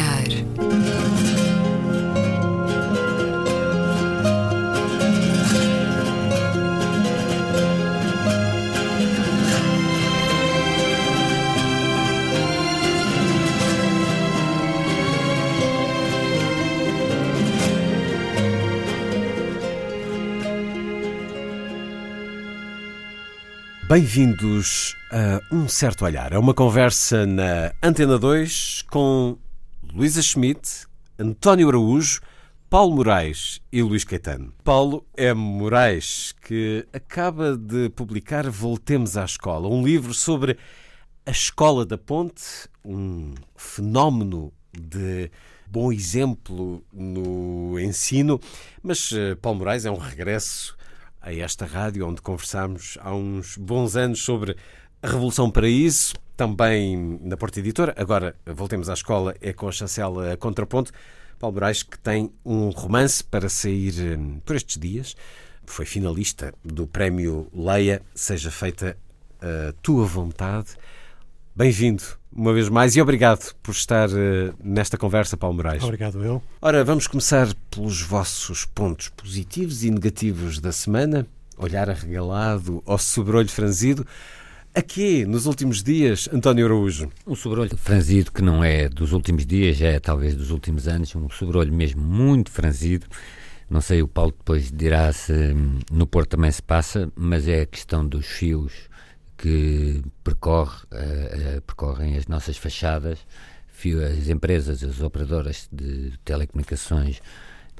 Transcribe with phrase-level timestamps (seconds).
[0.00, 0.28] olhar.
[23.88, 26.32] Bem-vindos a Um Certo Olhar.
[26.32, 29.36] É uma conversa na Antena 2 com
[29.92, 30.86] Luísa Schmidt,
[31.18, 32.20] António Araújo,
[32.68, 34.54] Paulo Moraes e Luís Caetano.
[34.62, 35.34] Paulo M.
[35.34, 40.56] Moraes, que acaba de publicar Voltemos à Escola, um livro sobre
[41.26, 45.28] a Escola da Ponte, um fenómeno de
[45.66, 48.38] bom exemplo no ensino,
[48.80, 50.76] mas eh, Paulo Moraes é um regresso
[51.20, 54.56] a esta rádio, onde conversámos há uns bons anos sobre
[55.02, 57.94] a Revolução Paraíso, também na Porta Editora.
[57.96, 60.92] Agora, voltemos à escola, é com a chancela Contraponto.
[61.38, 65.16] Paulo Moraes, que tem um romance para sair hum, por estes dias,
[65.64, 68.96] foi finalista do prémio Leia, seja feita
[69.40, 70.68] a tua vontade.
[71.56, 75.82] Bem-vindo uma vez mais e obrigado por estar uh, nesta conversa, Paulo Moraes.
[75.82, 76.42] Obrigado, eu.
[76.60, 81.26] Ora, vamos começar pelos vossos pontos positivos e negativos da semana.
[81.56, 84.06] Olhar arregalado ao sobrolho franzido.
[84.72, 87.10] Aqui, nos últimos dias, António Araújo?
[87.26, 91.28] Um sobrolho franzido que não é dos últimos dias, é talvez dos últimos anos, um
[91.28, 93.04] sobrolho mesmo muito franzido.
[93.68, 97.62] Não sei, o Paulo depois dirá se hum, no Porto também se passa, mas é
[97.62, 98.72] a questão dos fios
[99.36, 103.18] que percorre, uh, uh, percorrem as nossas fachadas,
[104.18, 107.20] as empresas, as operadoras de telecomunicações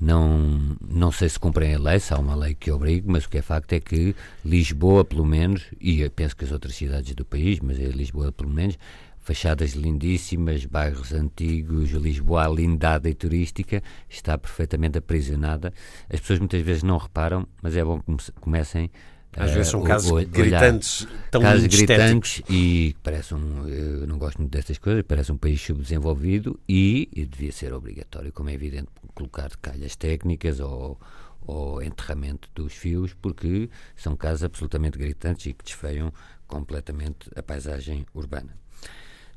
[0.01, 3.29] não, não sei se cumprem a lei, se há uma lei que obrigue, mas o
[3.29, 7.25] que é facto é que Lisboa, pelo menos, e penso que as outras cidades do
[7.25, 8.79] país, mas é Lisboa, pelo menos,
[9.19, 15.73] fachadas lindíssimas, bairros antigos, Lisboa lindada e turística, está perfeitamente aprisionada.
[16.13, 18.91] As pessoas muitas vezes não reparam, mas é bom que comecem
[19.37, 24.39] às vezes são casos uh, gritantes, tão casos gritantes e parece um, eu não gosto
[24.39, 28.89] muito destas coisas, parece um país subdesenvolvido e, e devia ser obrigatório, como é evidente,
[29.15, 30.99] colocar calhas técnicas ou,
[31.47, 36.13] ou enterramento dos fios, porque são casos absolutamente gritantes e que desfeiam
[36.47, 38.57] completamente a paisagem urbana.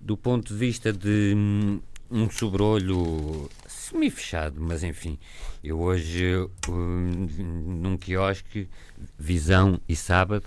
[0.01, 1.79] Do ponto de vista de hum,
[2.13, 5.17] um sobrolho semi-fechado, mas enfim,
[5.63, 7.27] eu hoje um,
[7.81, 8.69] num quiosque,
[9.17, 10.45] Visão e Sábado,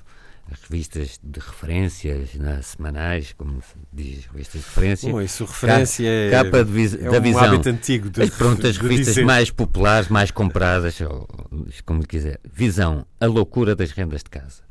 [0.48, 5.10] as revistas de referências na, semanais, como se diz, revistas de referência.
[5.10, 7.42] Bom, isso referência é, capa de é da um visão.
[7.42, 9.24] hábito antigo de, as, pronto, as revistas dizer.
[9.24, 11.26] mais populares, mais compradas, ou,
[11.84, 12.38] como quiser.
[12.44, 14.62] Visão, a loucura das rendas de casa.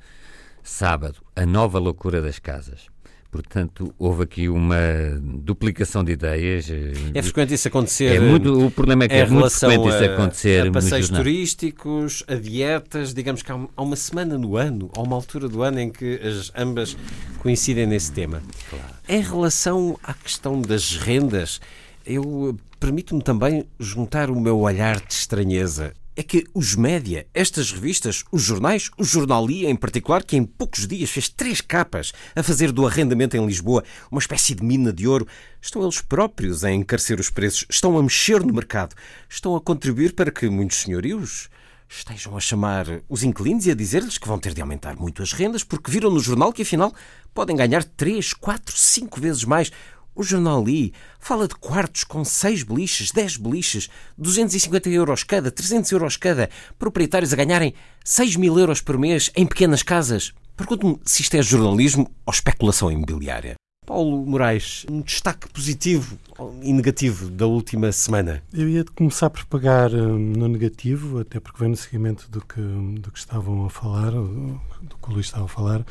[0.63, 2.87] Sábado, a nova loucura das casas.
[3.35, 4.77] Portanto, houve aqui uma
[5.21, 6.69] duplicação de ideias.
[7.13, 8.15] É frequente isso acontecer.
[8.15, 10.67] É muito, o problema é que é muito frequente isso acontecer.
[10.67, 15.47] A passeios turísticos, a dietas, digamos que há uma semana no ano, há uma altura
[15.47, 16.97] do ano em que as ambas
[17.39, 18.41] coincidem nesse tema.
[18.69, 18.85] Claro.
[19.07, 21.59] Em relação à questão das rendas,
[22.05, 28.23] eu permito-me também juntar o meu olhar de estranheza é que os média, estas revistas,
[28.31, 32.71] os jornais, o Jornalia em particular, que em poucos dias fez três capas a fazer
[32.71, 35.27] do arrendamento em Lisboa uma espécie de mina de ouro,
[35.61, 38.95] estão eles próprios a encarecer os preços, estão a mexer no mercado,
[39.29, 41.49] estão a contribuir para que muitos senhorios
[41.87, 45.33] estejam a chamar os inquilinos e a dizer-lhes que vão ter de aumentar muito as
[45.33, 46.93] rendas porque viram no jornal que afinal
[47.33, 49.71] podem ganhar três, quatro, cinco vezes mais
[50.15, 55.91] o jornal Li fala de quartos com 6 beliches, 10 beliches, 250 euros cada, 300
[55.91, 56.49] euros cada,
[56.79, 60.33] proprietários a ganharem 6 mil euros por mês em pequenas casas.
[60.55, 63.55] Pergunto-me se isto é jornalismo ou especulação imobiliária.
[63.85, 66.17] Paulo Moraes, um destaque positivo
[66.63, 68.41] e negativo da última semana?
[68.51, 72.59] Eu ia começar por pegar hum, no negativo, até porque vem no seguimento do que,
[72.59, 75.85] do que estavam a falar, do que o Luís estava a falar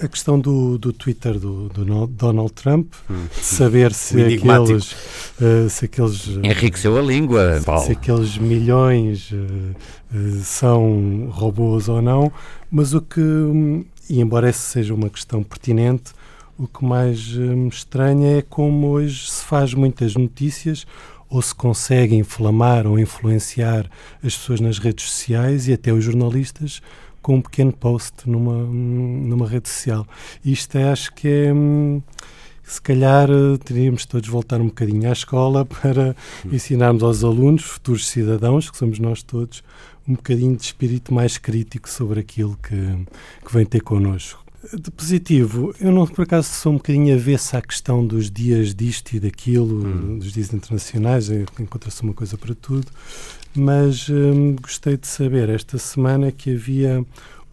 [0.00, 3.26] a questão do, do Twitter do, do Donald Trump, hum.
[3.32, 4.92] saber se aqueles,
[5.40, 7.84] uh, se aqueles enriqueceu a língua, Paulo.
[7.84, 9.36] se aqueles milhões uh,
[10.14, 12.30] uh, são robôs ou não,
[12.70, 13.20] mas o que
[14.08, 16.12] e embora essa seja uma questão pertinente,
[16.58, 20.86] o que mais me estranha é como hoje se faz muitas notícias
[21.28, 23.90] ou se consegue inflamar ou influenciar
[24.22, 26.80] as pessoas nas redes sociais e até os jornalistas
[27.26, 30.06] com um pequeno post numa, numa rede social.
[30.44, 31.52] Isto é, acho que é.
[32.62, 33.28] Se calhar
[33.64, 36.14] teríamos todos voltar um bocadinho à escola para
[36.52, 39.64] ensinarmos aos alunos, futuros cidadãos, que somos nós todos,
[40.06, 42.76] um bocadinho de espírito mais crítico sobre aquilo que,
[43.44, 44.44] que vem ter connosco.
[44.72, 49.14] De positivo, eu não por acaso sou um bocadinho avesso à questão dos dias disto
[49.14, 50.18] e daquilo, hum.
[50.18, 51.28] dos dias internacionais,
[51.58, 52.86] encontra-se uma coisa para tudo,
[53.56, 57.04] mas hum, gostei de saber esta semana que havia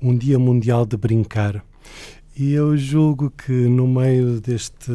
[0.01, 1.63] um Dia Mundial de Brincar.
[2.35, 4.91] E eu julgo que no meio deste,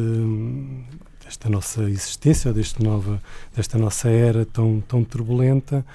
[1.23, 3.21] desta nossa existência, deste nova,
[3.55, 5.85] desta nossa era tão, tão turbulenta,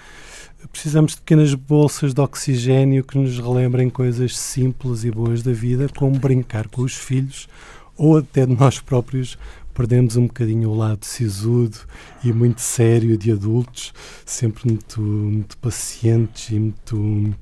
[0.72, 5.88] precisamos de pequenas bolsas de oxigênio que nos relembrem coisas simples e boas da vida,
[5.96, 7.48] como brincar com os filhos
[7.96, 9.38] ou até de nós próprios
[9.74, 11.76] perdemos um bocadinho o lado sisudo
[12.22, 13.92] e muito sério de adultos,
[14.24, 17.34] sempre muito, muito pacientes e muito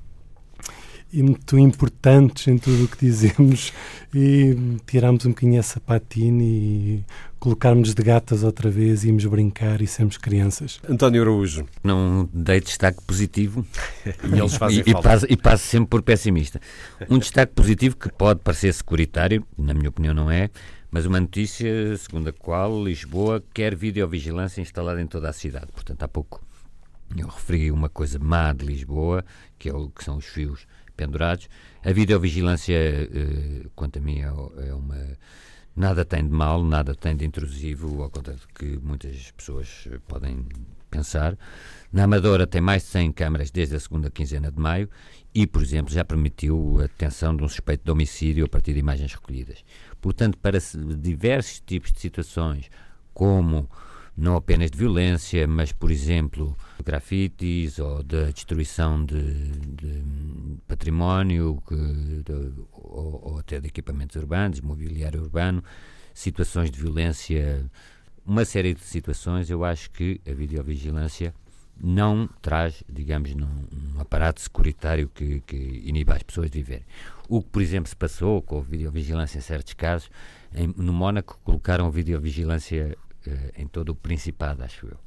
[1.13, 3.73] e muito importantes em tudo o que dizemos
[4.15, 4.57] e
[4.87, 7.05] tirarmos um bocadinho essa patina e
[7.39, 10.81] colocarmos de gatas outra vez, irmos brincar e sermos crianças.
[10.89, 11.67] António Araújo.
[11.85, 13.67] Não dei destaque positivo
[14.07, 16.59] e eles fazem e, e, passo, e passo sempre por pessimista.
[17.11, 20.49] Um destaque positivo que pode parecer securitário, na minha opinião não é,
[20.93, 25.73] mas uma notícia segundo a qual Lisboa quer videovigilância instalada em toda a cidade.
[25.73, 26.41] Portanto, há pouco
[27.17, 29.25] eu referi uma coisa má de Lisboa,
[29.59, 30.67] que, é o, que são os fios
[30.97, 31.49] pendurados.
[31.83, 34.97] A videovigilância, eh, quanto a mim, é, é uma.
[35.75, 40.47] Nada tem de mal, nada tem de intrusivo, ao contrário do que muitas pessoas podem
[40.91, 41.37] pensar.
[41.91, 44.91] Na Amadora tem mais de 100 câmaras desde a segunda quinzena de maio
[45.35, 48.81] e, por exemplo, já permitiu a detenção de um suspeito de homicídio a partir de
[48.81, 49.65] imagens recolhidas.
[50.03, 50.59] Portanto, para
[50.99, 52.69] diversos tipos de situações,
[53.15, 53.71] como
[54.17, 60.03] não apenas de violência, mas, por exemplo, grafites ou da destruição de, de
[60.67, 65.63] património que, de, ou, ou, até de equipamentos urbanos, mobiliário urbano,
[66.13, 67.65] situações de violência,
[68.27, 71.33] uma série de situações, eu acho que a videovigilância
[71.81, 73.47] não traz, digamos, num,
[73.97, 76.85] um aparato securitário que, que iniba as pessoas de viverem.
[77.33, 80.11] O que, por exemplo, se passou com a videovigilância em certos casos,
[80.55, 82.95] em, no Mónaco colocaram videovigilância
[83.27, 84.99] uh, em todo o Principado, acho eu.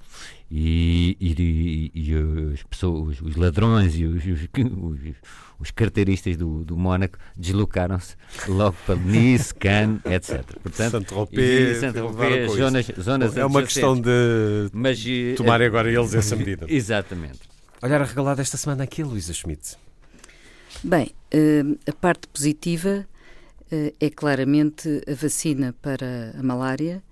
[0.50, 5.16] E, e, e, e as pessoas, os ladrões e os, os,
[5.60, 8.16] os carteiristas do, do Mónaco deslocaram-se
[8.48, 10.44] logo para Nice, Cannes, etc.
[10.64, 11.96] Portanto, Saint-Tropez, Saint
[12.58, 14.10] zonas, zonas É uma questão de
[14.74, 16.66] Mas, eh, tomar agora eles essa medida.
[16.68, 17.42] Exatamente.
[17.84, 19.78] Olhar a regalada esta semana aqui, Luísa Schmidt.
[20.84, 23.08] Bem, eh, a parte positiva
[24.00, 27.04] é claramente a vacina para a malária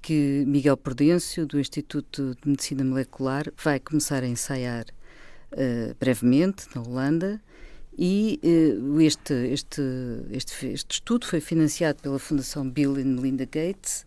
[0.00, 4.86] que Miguel Prudêncio, do Instituto de Medicina Molecular, vai começar a ensaiar
[5.52, 7.40] uh, brevemente na Holanda.
[7.98, 9.82] E uh, este, este,
[10.30, 14.06] este, este estudo foi financiado pela Fundação Bill e Melinda Gates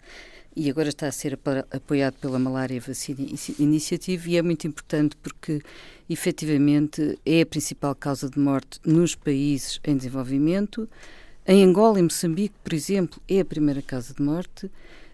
[0.56, 1.38] e agora está a ser
[1.72, 3.20] apoiado pela Malária Vacina
[3.60, 5.62] Initiative e é muito importante porque,
[6.12, 10.88] efetivamente, é a principal causa de morte nos países em desenvolvimento.
[11.48, 14.70] Em Angola e Moçambique, por exemplo, é a primeira causa de morte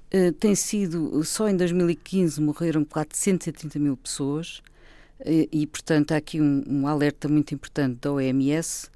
[0.09, 4.59] eh, tem sido, só em 2015 morreram 430 mil pessoas
[5.19, 8.89] uh, e, portanto, há aqui um, um, alerta muito importante da OMS uh,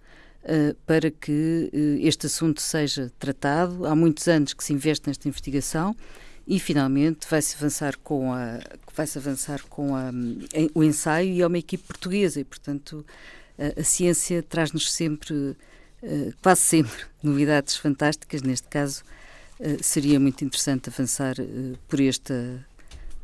[0.43, 1.69] eh, para que
[2.01, 3.85] este assunto seja tratado.
[3.85, 5.95] Há muitos anos que se investe nesta investigação
[6.47, 8.59] e, finalmente, vai-se avançar com, a,
[8.95, 10.11] vai -se avançar com a,
[10.73, 13.05] o ensaio e é uma equipe portuguesa e, portanto,
[13.77, 15.55] a ciência traz-nos sempre,
[16.41, 19.03] quase sempre, novidades fantásticas, neste caso
[19.61, 22.65] eh, seria muito interessante avançar uh, por esta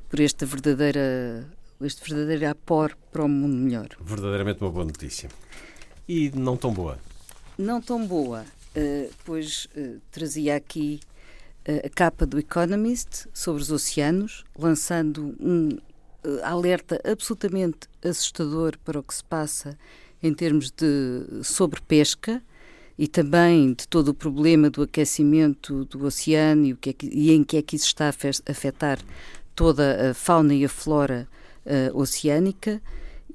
[0.07, 1.49] por esta verdadeira
[1.81, 3.89] este verdadeiro apor para um mundo melhor.
[3.99, 5.29] Verdadeiramente uma boa notícia.
[6.07, 6.99] E não tão boa?
[7.57, 8.45] Não tão boa,
[9.25, 9.67] pois
[10.11, 10.99] trazia aqui
[11.85, 15.77] a capa do Economist sobre os oceanos, lançando um
[16.43, 19.77] alerta absolutamente assustador para o que se passa
[20.21, 22.41] em termos de sobrepesca
[22.97, 27.07] e também de todo o problema do aquecimento do oceano e, o que é que,
[27.07, 28.99] e em que é que isso está a afetar
[29.55, 31.27] toda a fauna e a flora
[31.65, 32.81] uh, oceânica.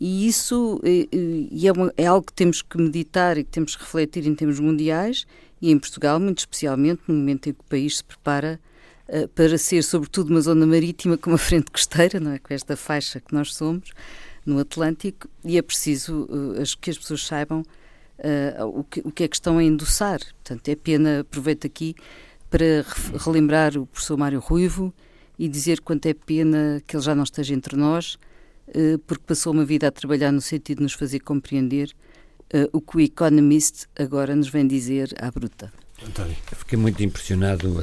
[0.00, 3.82] E isso e é, uma, é, algo que temos que meditar e que temos que
[3.84, 5.26] refletir em termos mundiais
[5.62, 8.61] e em Portugal, muito especialmente no momento em que o país se prepara
[9.09, 12.38] uh, para ser, sobretudo, uma zona marítima com uma frente costeira, não é?
[12.40, 13.92] com esta faixa que nós somos
[14.45, 19.23] no Atlântico, e é preciso uh, que as pessoas saibam uh, o, que, o que
[19.23, 20.19] é que estão a endossar.
[20.19, 21.95] Portanto, é pena, aproveito aqui
[22.50, 22.85] para
[23.25, 24.92] relembrar o professor Mário Ruivo
[25.38, 28.19] e dizer quanto é pena que ele já não esteja entre nós,
[29.07, 31.95] porque passou uma vida a trabalhar no sentido de nos fazer compreender
[32.54, 35.73] uh, o que o Economist agora nos vem dizer à bruta.
[36.06, 36.37] António.
[36.52, 37.80] Fiquei muito impressionado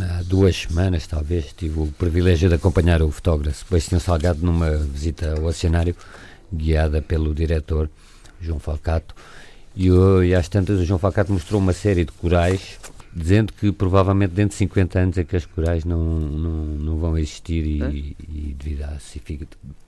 [0.00, 1.52] há duas semanas, talvez.
[1.56, 5.96] Tive o privilégio de acompanhar o fotógrafo Sebastião Salgado numa visita ao oceanário,
[6.52, 7.88] guiada pelo diretor
[8.40, 9.14] João Falcato
[9.74, 12.78] E, e às tantas o João Falcato mostrou uma série de corais
[13.14, 17.82] dizendo que provavelmente dentro de 50 anos aqueles corais não, não, não vão existir e,
[17.82, 17.90] é?
[17.90, 18.98] e devido à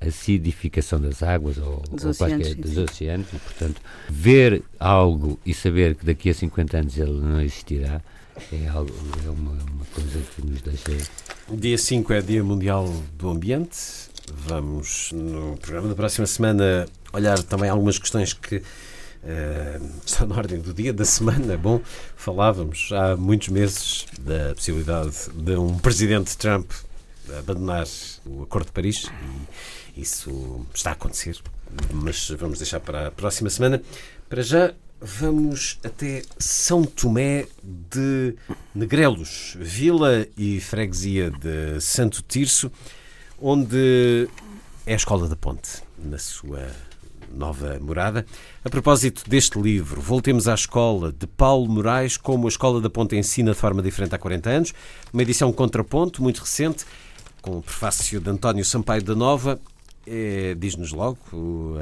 [0.00, 5.54] acidificação das águas ou, dos, ou oceanos, qualquer, dos oceanos e portanto ver algo e
[5.54, 8.02] saber que daqui a 50 anos ele não existirá
[8.52, 8.92] é, algo,
[9.24, 11.10] é uma, uma coisa que nos deixa...
[11.50, 13.78] Dia 5 é Dia Mundial do Ambiente
[14.32, 18.62] vamos no programa da próxima semana olhar também algumas questões que
[19.24, 21.56] Uh, na ordem do dia, da semana.
[21.56, 21.80] Bom,
[22.14, 26.70] falávamos há muitos meses da possibilidade de um presidente Trump
[27.38, 27.86] abandonar
[28.26, 29.10] o Acordo de Paris
[29.96, 31.38] e isso está a acontecer,
[31.92, 33.82] mas vamos deixar para a próxima semana.
[34.28, 38.34] Para já, vamos até São Tomé de
[38.74, 42.70] Negrelos, vila e freguesia de Santo Tirso,
[43.40, 44.28] onde
[44.86, 46.68] é a Escola da Ponte, na sua
[47.34, 48.24] nova morada.
[48.64, 53.16] A propósito deste livro, voltemos à escola de Paulo Moraes, como a Escola da Ponte
[53.16, 54.74] ensina de forma diferente há 40 anos.
[55.12, 56.84] Uma edição contraponto, muito recente,
[57.42, 59.60] com o prefácio de António Sampaio da Nova.
[60.06, 61.18] É, Diz-nos logo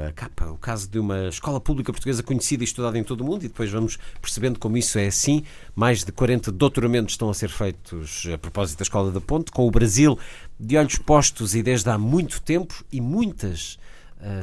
[0.07, 3.25] a capa, o caso de uma escola pública portuguesa conhecida e estudada em todo o
[3.25, 5.43] mundo, e depois vamos percebendo como isso é assim.
[5.75, 9.67] Mais de 40 doutoramentos estão a ser feitos a propósito da Escola da Ponte, com
[9.67, 10.17] o Brasil
[10.57, 13.77] de olhos postos e desde há muito tempo, e muitas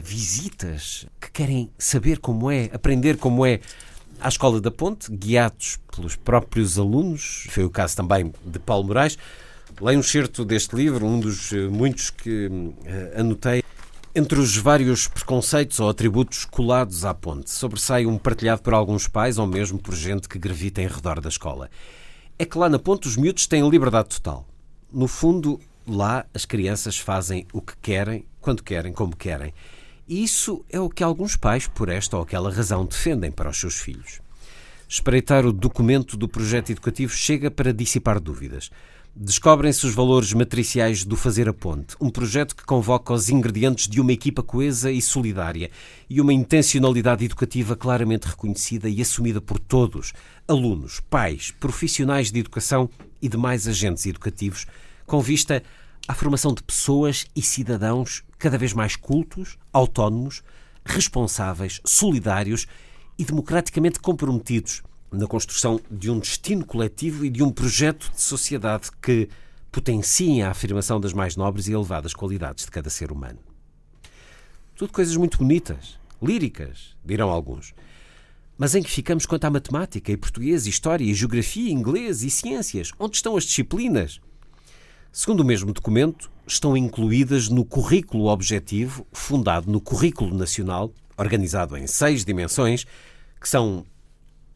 [0.02, 3.60] visitas que querem saber como é, aprender como é
[4.20, 7.46] à Escola da Ponte, guiados pelos próprios alunos.
[7.50, 9.16] Foi o caso também de Paulo Moraes.
[9.80, 13.62] Leio um certo deste livro, um dos eh, muitos que uh, anotei.
[14.14, 19.38] Entre os vários preconceitos ou atributos colados à ponte, sobressai um partilhado por alguns pais
[19.38, 21.70] ou mesmo por gente que gravita em redor da escola.
[22.38, 24.46] É que lá na ponte os miúdos têm liberdade total.
[24.92, 29.52] No fundo, lá as crianças fazem o que querem quando querem, como querem.
[30.08, 33.60] E isso é o que alguns pais, por esta ou aquela razão, defendem para os
[33.60, 34.20] seus filhos.
[34.88, 38.70] Espreitar o documento do projeto educativo chega para dissipar dúvidas.
[39.14, 44.00] Descobrem-se os valores matriciais do Fazer a Ponte, um projeto que convoca os ingredientes de
[44.00, 45.70] uma equipa coesa e solidária
[46.08, 50.12] e uma intencionalidade educativa claramente reconhecida e assumida por todos,
[50.48, 52.88] alunos, pais, profissionais de educação
[53.20, 54.66] e demais agentes educativos,
[55.06, 55.62] com vista
[56.10, 60.42] à formação de pessoas e cidadãos cada vez mais cultos, autónomos,
[60.84, 62.66] responsáveis, solidários
[63.16, 68.90] e democraticamente comprometidos na construção de um destino coletivo e de um projeto de sociedade
[69.00, 69.28] que
[69.70, 73.38] potenciem a afirmação das mais nobres e elevadas qualidades de cada ser humano.
[74.74, 77.72] Tudo coisas muito bonitas, líricas, dirão alguns.
[78.58, 82.90] Mas em que ficamos quanto à matemática e português, história e geografia, inglês e ciências?
[82.98, 84.20] Onde estão as disciplinas?
[85.12, 91.84] Segundo o mesmo documento, estão incluídas no currículo objetivo, fundado no Currículo Nacional, organizado em
[91.88, 92.86] seis dimensões,
[93.40, 93.84] que são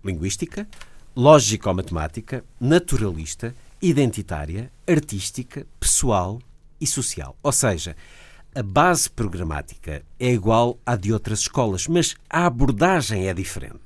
[0.05, 0.69] linguística,
[1.17, 6.41] lógico-matemática, naturalista, identitária, artística, pessoal
[6.81, 7.37] e social.
[7.43, 7.97] Ou seja,
[8.55, 13.83] a base programática é igual à de outras escolas, mas a abordagem é diferente.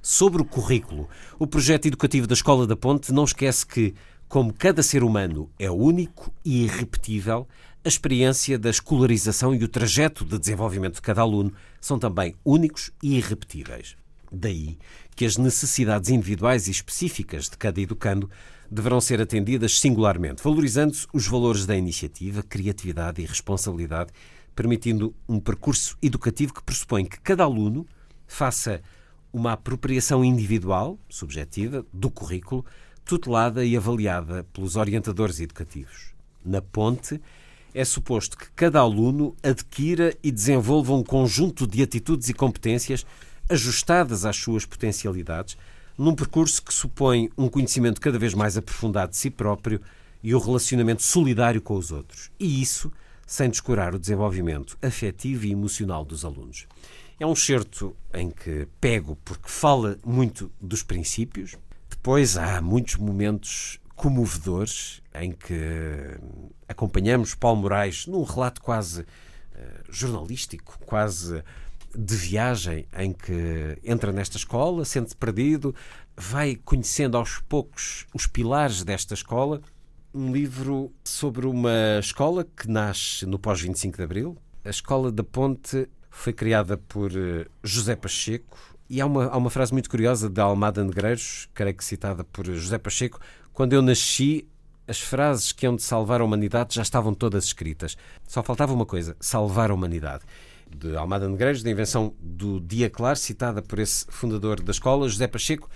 [0.00, 3.92] Sobre o currículo, o projeto educativo da Escola da Ponte não esquece que
[4.28, 7.46] como cada ser humano é único e irrepetível,
[7.84, 12.90] a experiência da escolarização e o trajeto de desenvolvimento de cada aluno são também únicos
[13.02, 13.96] e irrepetíveis.
[14.30, 14.76] Daí
[15.14, 18.28] que as necessidades individuais e específicas de cada educando
[18.70, 24.12] deverão ser atendidas singularmente, valorizando-se os valores da iniciativa, criatividade e responsabilidade,
[24.54, 27.86] permitindo um percurso educativo que pressupõe que cada aluno
[28.26, 28.82] faça
[29.32, 32.64] uma apropriação individual, subjetiva, do currículo,
[33.06, 36.12] tutelada e avaliada pelos orientadores educativos.
[36.44, 37.20] Na ponte,
[37.72, 43.06] é suposto que cada aluno adquira e desenvolva um conjunto de atitudes e competências
[43.48, 45.56] ajustadas às suas potencialidades,
[45.96, 49.80] num percurso que supõe um conhecimento cada vez mais aprofundado de si próprio
[50.20, 52.30] e o relacionamento solidário com os outros.
[52.40, 52.90] E isso
[53.24, 56.66] sem descurar o desenvolvimento afetivo e emocional dos alunos.
[57.20, 61.56] É um certo em que pego porque fala muito dos princípios,
[62.06, 66.16] depois há muitos momentos comovedores em que
[66.68, 69.06] acompanhamos Paulo Moraes num relato quase uh,
[69.90, 71.42] jornalístico, quase
[71.92, 75.74] de viagem, em que entra nesta escola, sente-se perdido,
[76.16, 79.60] vai conhecendo aos poucos os pilares desta escola.
[80.14, 84.38] Um livro sobre uma escola que nasce no pós-25 de Abril.
[84.64, 89.50] A Escola da Ponte foi criada por eh, José Pacheco, e há uma, há uma
[89.50, 93.20] frase muito curiosa de Almada Negreiros, creio que citada por José Pacheco:
[93.52, 94.46] Quando eu nasci,
[94.86, 97.96] as frases que hão de salvar a humanidade já estavam todas escritas.
[98.26, 100.24] Só faltava uma coisa: salvar a humanidade.
[100.70, 105.26] de Almada Negreiros, da invenção do Dia Claro, citada por esse fundador da escola, José
[105.26, 105.68] Pacheco.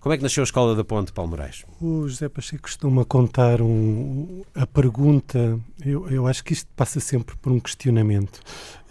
[0.00, 1.64] Como é que nasceu a Escola da Ponte, Paulo Moraes?
[1.80, 7.36] O José Pacheco costuma contar um, a pergunta, eu, eu, acho que isto passa sempre
[7.36, 8.40] por um questionamento.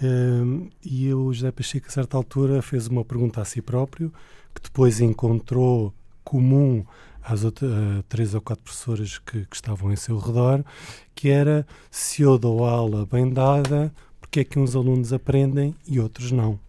[0.01, 4.11] Uh, e o José Pacheco, a certa altura, fez uma pergunta a si próprio,
[4.53, 5.93] que depois encontrou
[6.23, 6.83] comum
[7.23, 10.65] às outras, uh, três ou quatro professoras que, que, estavam em seu redor,
[11.13, 15.97] que era se eu dou aula bem dada, porque é que uns alunos aprendem e
[15.99, 16.59] outros não?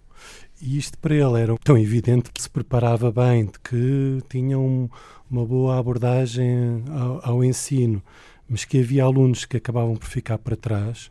[0.67, 4.89] E isto para ele era tão evidente que se preparava bem, de que tinha um,
[5.31, 8.03] uma boa abordagem ao, ao, ensino,
[8.49, 11.09] mas que havia alunos que acabavam por ficar para trás.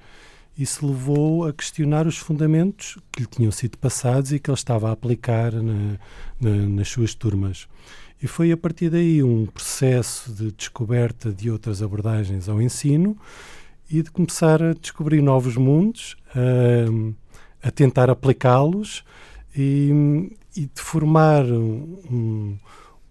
[0.58, 4.90] Isso levou a questionar os fundamentos que lhe tinham sido passados e que ele estava
[4.90, 5.98] a aplicar na,
[6.38, 7.66] na, nas suas turmas.
[8.22, 13.18] E foi a partir daí um processo de descoberta de outras abordagens ao ensino
[13.90, 19.02] e de começar a descobrir novos mundos, a, a tentar aplicá-los
[19.56, 22.58] e, e de formar um,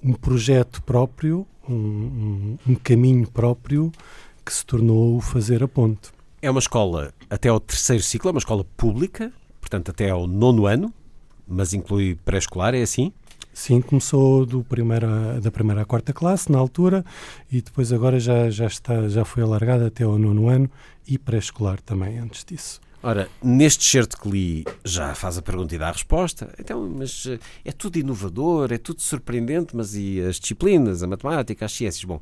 [0.02, 3.90] um projeto próprio, um, um, caminho próprio
[4.44, 6.12] que se tornou o Fazer a Ponte.
[6.42, 10.66] É uma escola até ao terceiro ciclo, é uma escola pública, portanto até ao nono
[10.66, 10.92] ano,
[11.48, 13.12] mas inclui pré-escolar, é assim?
[13.54, 17.04] Sim, começou do primeira, da primeira à quarta classe, na altura,
[17.50, 20.68] e depois agora já, já, está, já foi alargada até ao nono ano
[21.06, 22.80] e pré-escolar também, antes disso.
[23.06, 26.54] Ora, neste certo que li já faz a pergunta e dá a resposta.
[26.58, 31.66] Então, mas eh, é tudo inovador, é tudo surpreendente, mas e as disciplinas, a matemática,
[31.66, 32.02] as ciências?
[32.02, 32.18] Bom,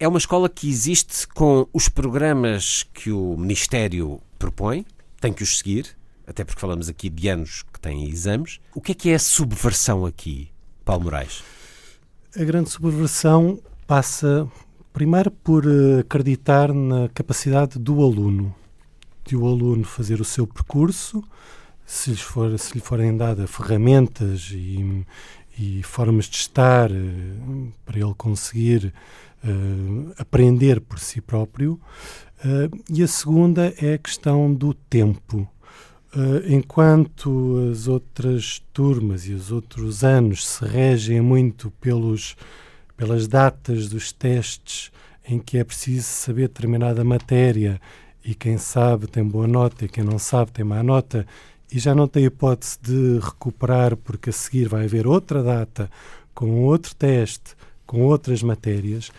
[0.00, 4.86] é uma escola que existe com os programas que o Ministério propõe,
[5.20, 5.94] tem que os seguir,
[6.26, 8.60] até porque falamos aqui de anos que têm exames.
[8.74, 10.48] O que é que é a subversão aqui,
[10.86, 11.44] Paulo Moraes?
[12.34, 14.50] A grande subversão passa
[14.90, 18.56] primeiro por eh, acreditar na capacidade do aluno
[19.28, 21.22] de o aluno fazer o seu percurso,
[21.84, 25.04] se, lhes for, se lhe forem dadas ferramentas e,
[25.58, 28.92] e, formas de estar uh, para ele conseguir
[29.44, 31.78] uh, aprender por si próprio.
[32.42, 35.46] Uh, e a segunda é a questão do tempo.
[36.48, 42.34] enquanto as outras turmas e os outros anos se regem muito pelos,
[42.96, 44.90] pelas datas dos testes
[45.28, 47.78] em que é preciso saber determinada matéria
[48.24, 51.26] e quem sabe tem boa nota e quem não sabe tem má nota
[51.70, 55.90] e já não tem hipótese de recuperar porque a seguir vai haver outra data
[56.34, 59.10] com outro teste, com outras matérias.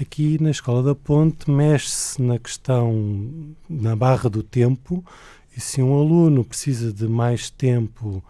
[0.00, 5.04] Aqui na Escola da Ponte mexe-se na questão, na barra do tempo,
[5.56, 8.22] e se um aluno precisa de mais tempo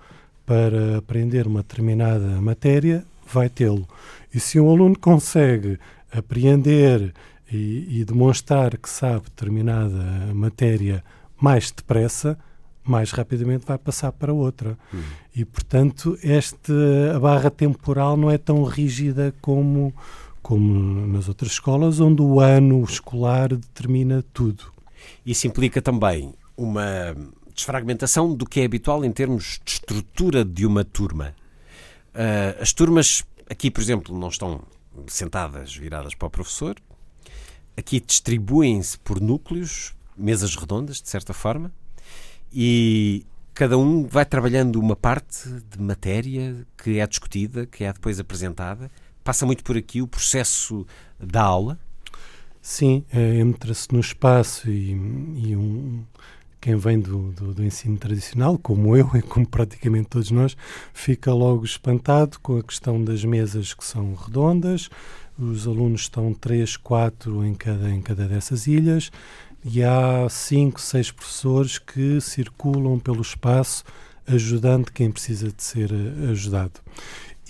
[0.44, 3.88] para aprender uma determinada matéria, vai tê-lo.
[4.32, 5.78] E se um aluno consegue
[6.12, 7.14] apreender
[7.50, 11.04] e, e demonstrar que sabe determinada matéria
[11.40, 12.38] mais depressa,
[12.84, 14.78] mais rapidamente vai passar para outra.
[14.92, 15.02] Uhum.
[15.34, 16.72] E, portanto, esta,
[17.14, 19.94] a barra temporal não é tão rígida como,
[20.42, 24.72] como nas outras escolas, onde o ano escolar determina tudo.
[25.24, 27.16] Isso implica também uma
[27.54, 31.34] desfragmentação do que é habitual em termos de estrutura de uma turma.
[32.14, 34.62] Uh, as turmas aqui, por exemplo, não estão
[35.06, 36.76] sentadas viradas para o professor,
[37.76, 41.72] aqui distribuem-se por núcleos, mesas redondas, de certa forma,
[42.52, 48.18] e cada um vai trabalhando uma parte de matéria que é discutida, que é depois
[48.20, 48.90] apresentada.
[49.22, 50.86] Passa muito por aqui o processo
[51.18, 51.78] da aula.
[52.60, 56.04] Sim, é, entra-se no espaço e, e um,
[56.64, 60.56] quem vem do, do, do, ensino tradicional, como eu e como praticamente todos nós,
[60.94, 64.88] fica logo espantado com a questão das mesas que são redondas,
[65.38, 69.10] os alunos estão 3, 4 em cada, em cada dessas ilhas
[69.64, 73.84] e há 5, 6 professores que circulam pelo espaço
[74.26, 76.80] ajudando quem precisa de ser eh, ajudado.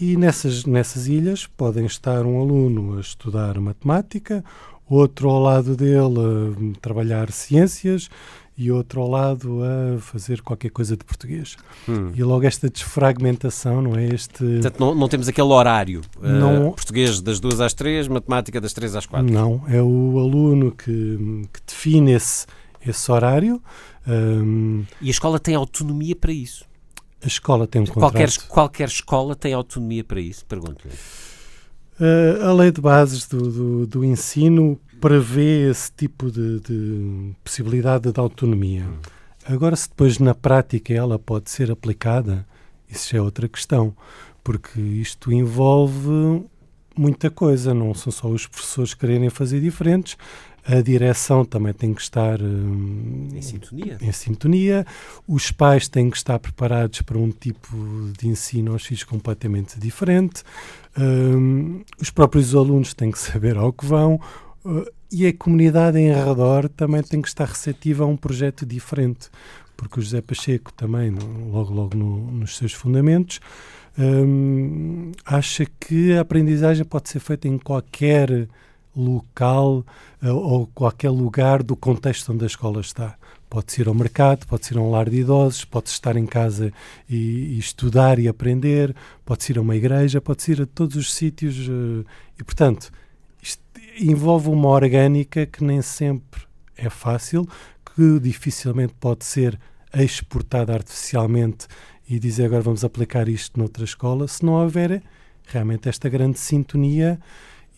[0.00, 4.44] E nessas, nessas ilhas podem estar um aluno a estudar matemática,
[4.88, 8.08] outro ao lado dele a trabalhar ciências
[8.56, 11.56] e outro ao lado a fazer qualquer coisa de português.
[11.88, 12.12] Hum.
[12.14, 14.06] E logo esta desfragmentação, não é?
[14.06, 14.44] Este...
[14.44, 16.02] Portanto, não, não temos aquele horário.
[16.22, 16.68] Eh, não...
[16.68, 19.32] Uh, português das duas às três, matemática das três às quatro.
[19.32, 22.46] Não, é o aluno que, que define esse,
[22.86, 23.60] esse horário.
[24.06, 24.84] Um...
[25.00, 26.64] E a escola tem autonomia para isso?
[27.22, 28.48] A escola tem um qualquer, contrato.
[28.48, 30.44] Qualquer escola tem autonomia para isso?
[30.46, 30.94] Pergunto-lhe.
[31.98, 38.10] Uh, a lei de bases do, do, do ensino prevê esse tipo de, de possibilidade
[38.10, 38.86] de autonomia.
[39.44, 42.46] Agora, se depois na prática ela pode ser aplicada,
[42.88, 43.94] isso já é outra questão,
[44.42, 46.42] porque isto envolve
[46.96, 50.16] muita coisa, não são só os professores quererem fazer diferentes,
[50.66, 53.98] a direção também tem que estar em, sintonia.
[54.00, 54.86] em sintonia,
[55.28, 57.76] os pais têm que estar preparados para um tipo
[58.18, 60.42] de ensino aos filhos completamente diferente,
[60.96, 64.18] um, os próprios alunos têm que saber ao que vão.
[65.12, 69.28] E a comunidade em redor também tem que estar receptiva a um projeto diferente,
[69.76, 73.40] porque o José Pacheco também, logo, logo no, nos seus fundamentos,
[73.98, 78.48] um, acha que a aprendizagem pode ser feita em qualquer
[78.96, 79.84] local
[80.22, 83.16] uh, ou qualquer lugar do contexto onde a escola está.
[83.48, 86.72] Pode-se ir ao mercado, pode-se ir a um lar de idosos, pode-se estar em casa
[87.08, 91.12] e, e, estudar e aprender, pode-se ir a uma igreja, pode-se ir a todos os
[91.12, 91.68] sítios.
[91.68, 92.04] Uh,
[92.38, 92.90] e, portanto,
[93.98, 96.42] envolve uma orgânica que nem sempre
[96.76, 97.46] é fácil,
[97.94, 99.58] que dificilmente pode ser
[99.94, 101.66] exportada artificialmente
[102.08, 105.02] e dizer agora vamos aplicar isto noutra escola, se não houver
[105.46, 107.20] realmente esta grande sintonia,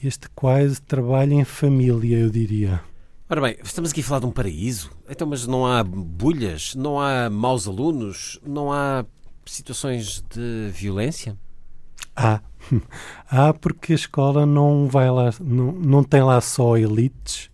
[0.03, 2.81] este quase trabalho em família, eu diria.
[3.29, 4.91] Ora bem, estamos aqui a falar de um paraíso.
[5.09, 9.05] Então, mas não há bulhas, não há maus alunos, não há
[9.45, 11.37] situações de violência?
[12.15, 12.41] Há.
[13.31, 17.51] Há porque a escola não vai lá, não, não tem lá só elites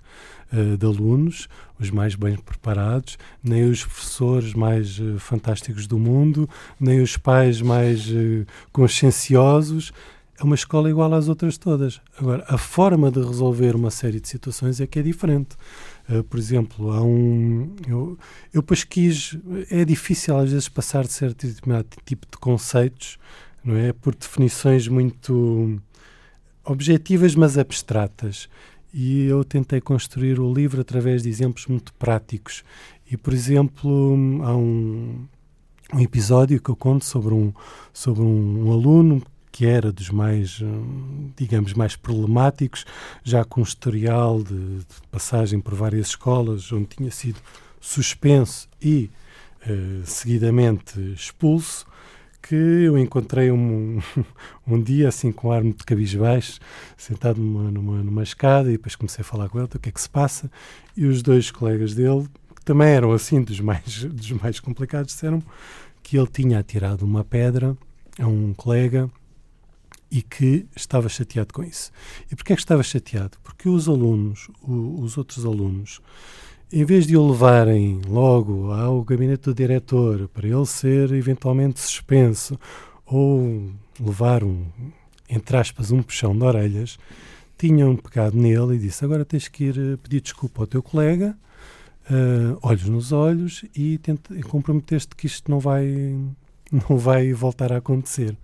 [0.53, 1.49] uh, de alunos,
[1.79, 6.49] os mais bem preparados, nem os professores mais uh, fantásticos do mundo,
[6.79, 9.93] nem os pais mais uh, conscienciosos.
[10.39, 12.01] É uma escola igual às outras todas.
[12.19, 15.57] Agora, a forma de resolver uma série de situações é que é diferente.
[16.09, 17.75] Uh, por exemplo, há um.
[17.87, 18.19] Eu,
[18.53, 19.41] eu pesquiso.
[19.71, 21.47] É difícil às vezes passar de certo
[22.05, 23.19] tipo de conceitos,
[23.65, 23.93] não é?
[23.93, 25.81] Por definições muito
[26.65, 28.49] objetivas, mas abstratas
[28.93, 32.63] e eu tentei construir o livro através de exemplos muito práticos.
[33.11, 33.91] E, por exemplo,
[34.43, 35.27] há um,
[35.95, 37.53] um episódio que eu conto sobre um,
[37.93, 40.63] sobre um, um aluno que era dos mais,
[41.37, 42.87] digamos, mais problemáticos,
[43.23, 47.39] já com um historial de, de, passagem por várias escolas, onde tinha sido
[47.79, 49.11] suspenso e
[49.67, 51.85] eh, seguidamente expulso,
[52.43, 54.01] que eu encontrei um,
[54.67, 56.59] um dia assim com ar muito cabisbaixo,
[56.97, 59.93] sentado numa, numa, numa escada e depois comecei a falar com ele, o que é
[59.93, 60.51] que se passa,
[60.97, 62.27] e os dois colegas dele,
[62.57, 65.43] que também eram assim dos mais, dos mais complicados, disseram
[66.03, 67.77] que ele tinha atirado uma pedra
[68.19, 69.09] a um colega
[70.11, 71.91] e que estava chateado com isso.
[72.31, 73.39] E porquê é que estava chateado?
[73.43, 76.03] Porque os alunos, o, os outros alunos,
[76.73, 82.59] em vez de o levarem logo ao gabinete do diretor para ele ser eventualmente suspenso
[83.05, 84.65] ou levar um,
[85.29, 86.99] entre aspas, um puxão de orelhas,
[87.59, 91.37] tinham pegado nele e disse: Agora tens que ir eh, pedir desculpa ao teu colega,
[92.11, 95.87] uh, olhos nos olhos, e, e comprometeste que isto não vai,
[96.89, 98.37] não vai voltar a acontecer.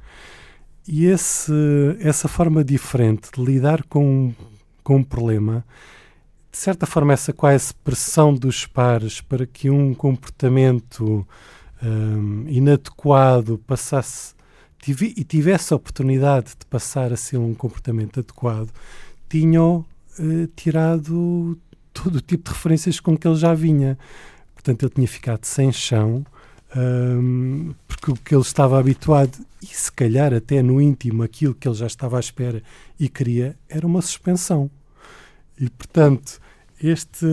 [0.87, 1.53] E esse,
[2.01, 4.33] essa forma diferente de lidar com,
[4.85, 5.65] com um problema
[6.59, 11.25] de certa forma, essa quase pressão dos pares para que um comportamento
[11.81, 14.35] um, inadequado passasse
[14.83, 18.71] tive, e tivesse a oportunidade de passar a ser um comportamento adequado,
[19.29, 19.87] tinham
[20.19, 21.57] uh, tirado
[21.95, 23.97] todo o tipo de referências com que ele já vinha.
[24.53, 26.27] Portanto, ele tinha ficado sem chão,
[26.77, 31.69] um, porque o que ele estava habituado, e se calhar até no íntimo aquilo que
[31.69, 32.61] ele já estava à espera
[32.99, 34.69] e queria, era uma suspensão.
[35.57, 36.41] E, portanto,
[36.83, 37.27] este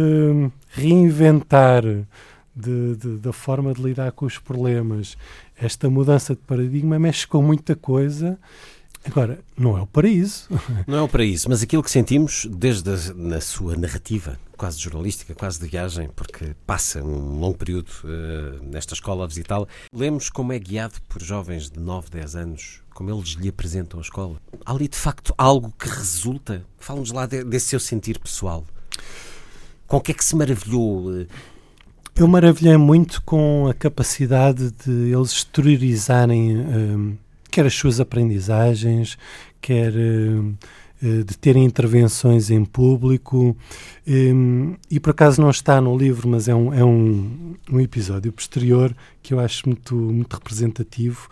[0.70, 1.84] reinventar
[2.56, 5.18] de, de, da forma de lidar com os problemas,
[5.58, 8.40] esta mudança de paradigma mexe com muita coisa.
[9.04, 10.50] Agora, não é o paraíso.
[10.88, 15.36] Não é o paraíso, mas aquilo que sentimos desde a, na sua narrativa, quase jornalística,
[15.36, 20.54] quase de viagem, porque passa um longo período uh, nesta escola a visitá-la, lemos como
[20.54, 24.42] é guiado por jovens de 9, 10 anos como eles lhe apresentam a escola.
[24.66, 26.66] Há ali, de facto, algo que resulta?
[26.80, 28.66] Fala-nos lá de, desse seu sentir pessoal.
[29.88, 31.26] Com o que é que se maravilhou?
[32.16, 37.18] Eu maravilhei muito com a capacidade de eles exteriorizarem um,
[37.52, 39.18] quer as suas aprendizagens,
[39.62, 40.66] quer um, eh,
[41.06, 43.56] de terem intervenções em público
[44.08, 48.32] um, e por acaso não está no livro, mas é um, é um, um episódio
[48.32, 51.28] posterior que eu acho muito, muito representativo.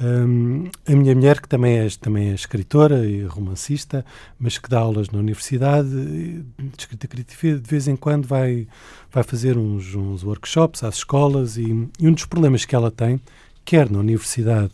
[0.00, 4.04] Um, a minha mulher, que também é, também é escritora e romancista,
[4.38, 6.44] mas que dá aulas na universidade de
[6.78, 8.66] escrita criativa, de vez em quando vai,
[9.10, 13.20] vai fazer uns, uns workshops às escolas e, e um dos problemas que ela tem,
[13.64, 14.72] quer na universidade,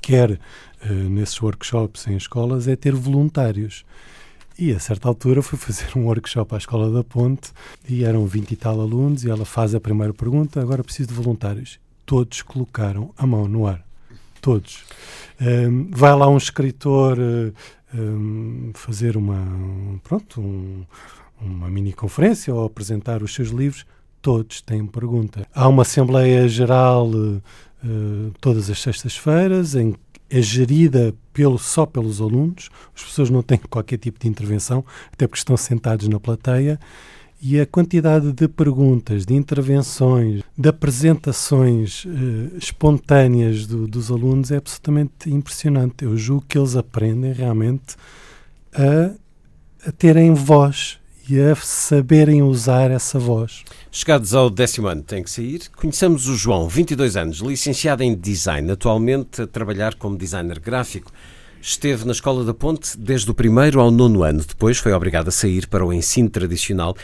[0.00, 0.38] quer
[0.90, 3.84] nesses workshops em escolas, é ter voluntários.
[4.58, 7.52] E a certa altura foi fazer um workshop à Escola da Ponte
[7.88, 11.14] e eram 20 e tal alunos e ela faz a primeira pergunta, agora preciso de
[11.14, 11.78] voluntários.
[12.04, 13.84] Todos colocaram a mão no ar.
[14.40, 14.84] Todos.
[15.40, 17.16] Um, vai lá um escritor
[17.94, 20.84] um, fazer uma, um, pronto, um,
[21.40, 23.84] uma mini conferência ou apresentar os seus livros,
[24.20, 25.46] todos têm pergunta.
[25.54, 27.42] Há uma Assembleia Geral uh,
[28.40, 29.94] todas as sextas-feiras, em
[30.32, 35.26] é gerida pelo, só pelos alunos, as pessoas não têm qualquer tipo de intervenção, até
[35.26, 36.80] porque estão sentados na plateia,
[37.44, 44.56] e a quantidade de perguntas, de intervenções, de apresentações uh, espontâneas do, dos alunos é
[44.56, 46.04] absolutamente impressionante.
[46.04, 47.96] Eu julgo que eles aprendem realmente
[48.72, 49.10] a,
[49.88, 51.00] a terem voz
[51.40, 53.62] a saberem usar essa voz.
[53.90, 55.62] Chegados ao décimo ano, tem que sair.
[55.76, 61.10] Conhecemos o João, 22 anos, licenciado em design, atualmente a trabalhar como designer gráfico.
[61.60, 65.30] Esteve na Escola da Ponte desde o primeiro ao nono ano, depois foi obrigado a
[65.30, 66.96] sair para o ensino tradicional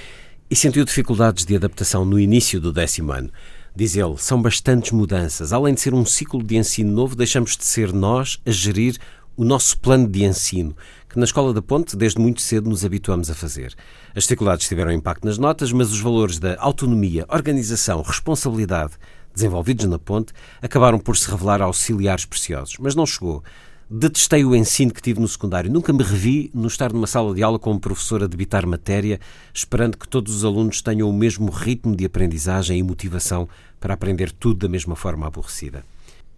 [0.50, 3.30] e sentiu dificuldades de adaptação no início do décimo ano.
[3.76, 5.52] Diz ele, são bastantes mudanças.
[5.52, 8.96] Além de ser um ciclo de ensino novo, deixamos de ser nós a gerir
[9.36, 10.74] o nosso plano de ensino
[11.09, 13.75] que na Escola da Ponte, desde muito cedo, nos habituamos a fazer.
[14.14, 18.92] As dificuldades tiveram impacto nas notas, mas os valores da autonomia, organização, responsabilidade
[19.35, 22.77] desenvolvidos na Ponte acabaram por se revelar auxiliares preciosos.
[22.79, 23.42] Mas não chegou.
[23.90, 25.73] Detestei o ensino que tive no secundário.
[25.73, 29.18] Nunca me revi no estar numa sala de aula como professor a debitar matéria,
[29.55, 33.49] esperando que todos os alunos tenham o mesmo ritmo de aprendizagem e motivação
[33.81, 35.83] para aprender tudo da mesma forma aborrecida.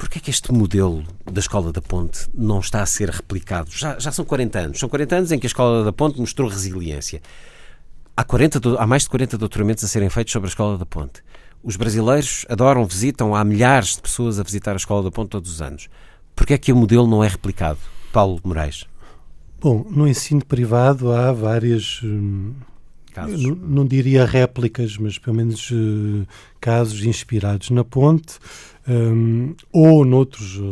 [0.01, 3.71] Porquê é que este modelo da Escola da Ponte não está a ser replicado?
[3.71, 4.79] Já, já são 40 anos.
[4.79, 7.21] São 40 anos em que a Escola da Ponte mostrou resiliência.
[8.17, 11.23] Há, 40, há mais de 40 doutoramentos a serem feitos sobre a Escola da Ponte.
[11.63, 15.51] Os brasileiros adoram, visitam, há milhares de pessoas a visitar a Escola da Ponte todos
[15.51, 15.91] os anos.
[16.35, 17.79] Porquê é que o modelo não é replicado?
[18.11, 18.87] Paulo Moraes.
[19.61, 22.01] Bom, no ensino privado há várias...
[22.03, 22.55] Hum,
[23.15, 26.27] não, não, diria réplicas, mas pelo menos uh,
[26.61, 28.39] casos inspirados na ponte
[28.89, 30.63] um, ou noutros uh,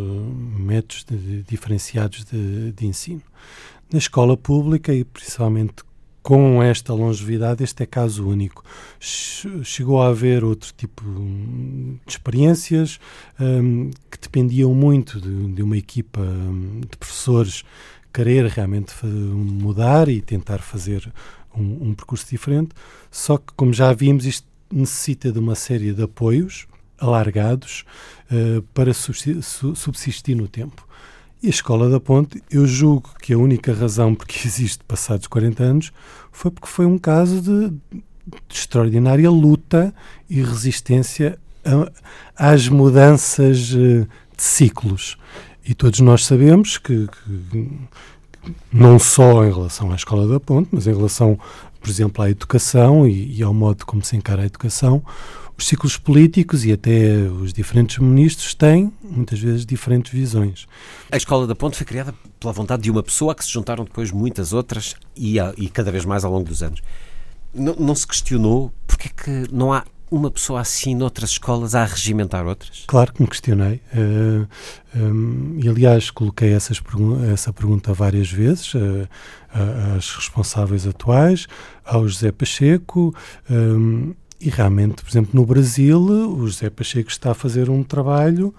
[0.59, 3.23] métodos de, de, diferenciados de, de, ensino.
[3.92, 5.77] Na escola pública, e principalmente
[6.23, 8.62] com esta longevidade, este é caso único.
[9.01, 13.01] Chegou a haver outro tipo de experiências
[13.40, 16.21] um, que dependiam muito de, de uma equipa
[16.90, 17.64] de professores
[18.12, 21.11] querer realmente mudar e tentar fazer
[21.57, 22.71] um, um percurso diferente.
[23.11, 26.66] Só que, como já vimos, isto necessita de uma série de apoios
[26.99, 27.85] alargados
[28.31, 30.87] uh, para subsistir no tempo.
[31.43, 35.27] E a Escola da Ponte, eu julgo que a única razão por que existe passados
[35.27, 35.93] 40 anos
[36.33, 39.95] foi porque foi um caso de, de extraordinária luta
[40.29, 44.07] e resistência a, às mudanças uh,
[44.37, 45.17] de ciclos.
[45.65, 47.79] E todos nós sabemos que, que,
[48.73, 51.39] não só em relação à Escola da Ponte, mas em relação,
[51.81, 55.03] por exemplo, à educação e, e ao modo como se encara a educação,
[55.59, 60.68] os ciclos políticos e até os diferentes ministros têm, muitas vezes, diferentes visões.
[61.11, 63.85] A Escola da Ponte foi criada pela vontade de uma pessoa a que se juntaram
[63.85, 66.81] depois muitas outras e, e cada vez mais ao longo dos anos.
[67.53, 71.85] Não, não se questionou porque é que não há uma pessoa assim noutras escolas a
[71.85, 72.85] regimentar outras?
[72.87, 73.83] Claro que me questionei.
[73.92, 74.49] Uh,
[74.94, 76.81] eh, um, e, aliás, coloquei essas
[77.33, 79.09] essa pergunta várias vezes uh,
[79.97, 81.47] às responsáveis atuais,
[81.85, 83.14] ao José Pacheco.
[83.51, 88.55] Um, e realmente, por exemplo, no Brasil, o José Pacheco está a fazer um trabalho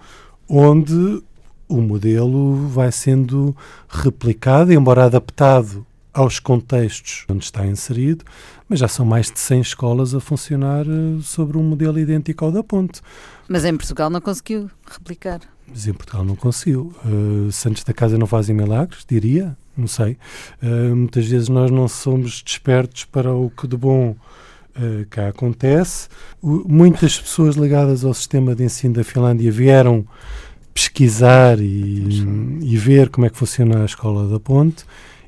[0.48, 1.22] onde
[1.68, 3.56] o modelo vai sendo
[3.88, 8.24] replicado, embora adaptado aos contextos onde está inserido,
[8.68, 12.50] mas já são mais de 100 escolas a funcionar eh, sobre um modelo idêntico ao
[12.52, 13.00] da Ponte.
[13.48, 15.40] Mas em Portugal não conseguiu replicar.
[15.68, 16.92] Mas em Portugal não conseguiu.
[17.04, 20.18] Uh, Santos da Casa não fazem milagres, diria, não sei.
[20.60, 24.16] Uh, muitas vezes nós não somos despertos para o que de bom
[24.76, 26.08] uh, cá acontece.
[26.42, 30.06] O, muitas pessoas ligadas ao sistema de ensino da Finlândia vieram
[30.72, 32.22] pesquisar e,
[32.62, 34.84] e, ver como é que funciona a escola da Ponte.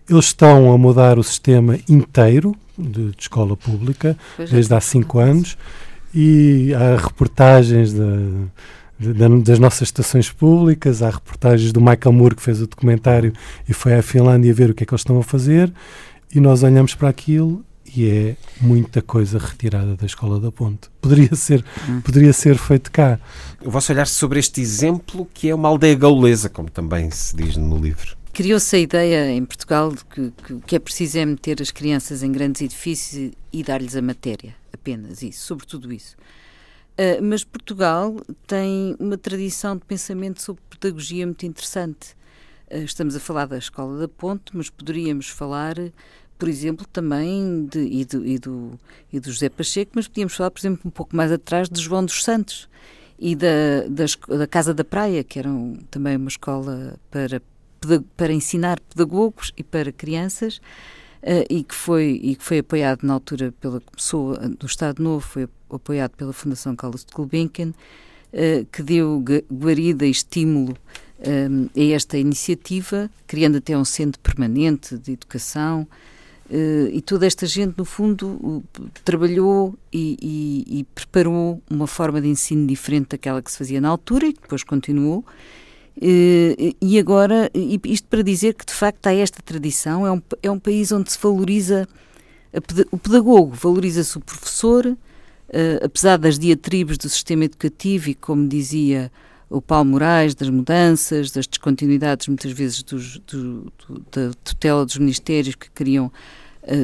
[0.09, 4.55] Eles estão a mudar o sistema inteiro de, de escola pública pois é.
[4.55, 4.77] desde é.
[4.77, 5.57] há cinco anos
[6.15, 12.61] e há reportagens da, das nossas estações públicas, há reportagens do Michael Moore que fez
[12.61, 13.33] o documentário
[13.69, 15.73] e foi à Finlândia ver o que é que eles estão a fazer
[16.35, 20.89] e nós olhamos para aquilo e é muita coisa retirada da Escola da Ponte.
[21.01, 22.01] Poderia ser, hum.
[22.01, 23.19] poderia ser feito cá.
[23.65, 27.57] O vosso olhar sobre este exemplo, que é uma aldeia gaulesa, como também se diz
[27.57, 28.17] no livro.
[28.33, 32.23] Criou-se a ideia em Portugal de que, que, que é preciso é meter as crianças
[32.23, 36.17] em grandes edifícios e dar-lhes a matéria, apenas isso, sobretudo isso.
[36.93, 42.15] Uh, mas Portugal tem uma tradição de pensamento sobre pedagogia muito interessante.
[42.71, 45.75] Uh, estamos a falar da Escola da Ponte, mas poderíamos falar
[46.43, 48.81] por exemplo, também de, e, do, e, do,
[49.13, 52.05] e do José Pacheco, mas podíamos falar, por exemplo, um pouco mais atrás de João
[52.05, 52.69] dos Santos
[53.17, 53.47] e da,
[53.89, 55.49] da, Casa da Praia, que era
[55.89, 57.41] também uma escola para,
[58.17, 60.61] para ensinar pedagogos e para crianças.
[61.49, 65.49] e, que foi, e que foi apoiado na altura pela pessoa do Estado Novo, foi
[65.71, 67.73] apoiado pela Fundação Carlos de Gulbenkian,
[68.73, 70.77] que deu guarida e estímulo
[71.25, 75.87] a esta iniciativa, criando até um centro permanente de educação.
[76.53, 78.63] Uh, e toda esta gente, no fundo,
[79.07, 83.89] trabalhou e, e, e, preparou uma forma de ensino diferente daquela que se fazia na
[83.89, 85.25] altura e depois continuou.
[85.97, 90.51] Uh, e agora, isto para dizer que de facto há esta tradição, é um, é
[90.51, 91.89] um país onde se valoriza
[92.91, 94.95] o pedagogo, valoriza-se o professor,
[95.83, 99.11] apesar das diatribes do sistema educativo e, como dizia
[99.49, 104.99] o Paulo Moraes, das mudanças, das descontinuidades, muitas vezes dos, do, do, da tutela dos
[104.99, 106.13] ministérios que uh,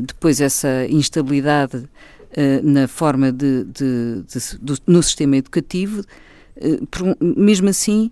[0.04, 1.88] depois essa instabilidade uh,
[2.62, 6.02] na forma de, de, de do, no sistema educativo.
[6.90, 8.10] Por, mesmo assim,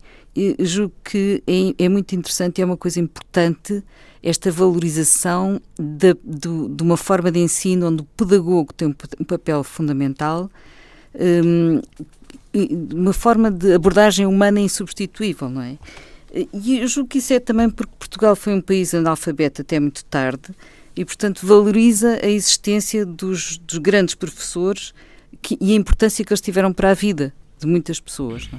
[0.61, 3.83] julgo que é, é, muito interessante e é uma coisa importante
[4.23, 9.65] esta valorização de, de, de uma forma de ensino onde o pedagogo tem um, papel
[9.65, 10.51] fundamental
[11.15, 11.81] um,
[12.95, 15.79] uma forma de abordagem humana insubstituível, não é?
[16.53, 20.05] E eu julgo que isso é também porque Portugal foi um país analfabeto até muito
[20.05, 20.51] tarde
[20.97, 24.95] e, portanto, valoriza a existência dos, dos grandes professores
[25.43, 28.49] que, e a importância que eles tiveram para a vida de muitas pessoas.
[28.53, 28.57] É?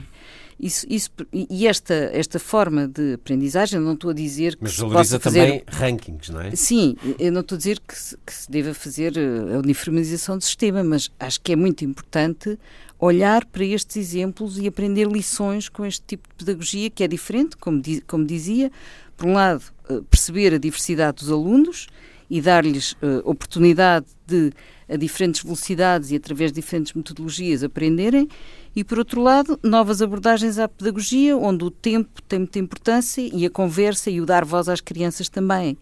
[0.60, 5.19] Isso, isso, e esta, esta forma de aprendizagem, não estou a dizer que Mas valoriza
[5.19, 5.39] fazer...
[5.39, 6.56] também rankings, não é?
[6.56, 10.36] Sim, eu não estou a dizer que se, que se deva fazer eh, a uniformização
[10.36, 12.58] do sistema, mas acho que é muito importante
[13.00, 17.56] olhar para estes exemplos e aprender lições com este tipo de pedagogia que é diferente,
[17.56, 18.71] como, como dizia,
[19.15, 21.88] por um lado, eh, perceber a diversidade dos alunos
[22.29, 24.51] e dar-lhes uh, oportunidade de,
[24.89, 28.27] a diferentes velocidades e através de diferentes metodologias, aprenderem,
[28.75, 33.45] e, por outro lado, novas abordagens à pedagogia, onde o tempo tem muita importância e
[33.45, 35.73] a conversa e o dar voz às crianças também.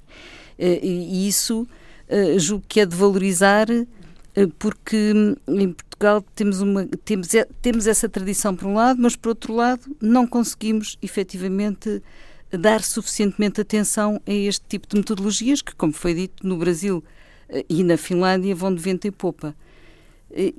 [0.58, 1.68] Uh, e isso
[2.10, 3.68] uh, julgo que é de valorizar,
[4.60, 7.30] porque hum, em Portugal temos, uma, temos,
[7.62, 12.02] temos essa tradição por um lado, mas por outro lado não conseguimos efetivamente
[12.58, 17.04] dar suficientemente atenção a este tipo de metodologias que, como foi dito, no Brasil
[17.70, 19.56] e na Finlândia vão de vento e popa.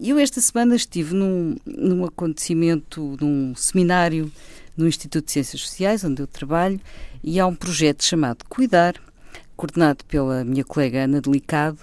[0.01, 4.31] Eu esta semana estive num, num acontecimento, num seminário
[4.77, 6.81] no Instituto de Ciências Sociais, onde eu trabalho,
[7.23, 8.95] e há um projeto chamado Cuidar,
[9.57, 11.79] coordenado pela minha colega Ana Delicado,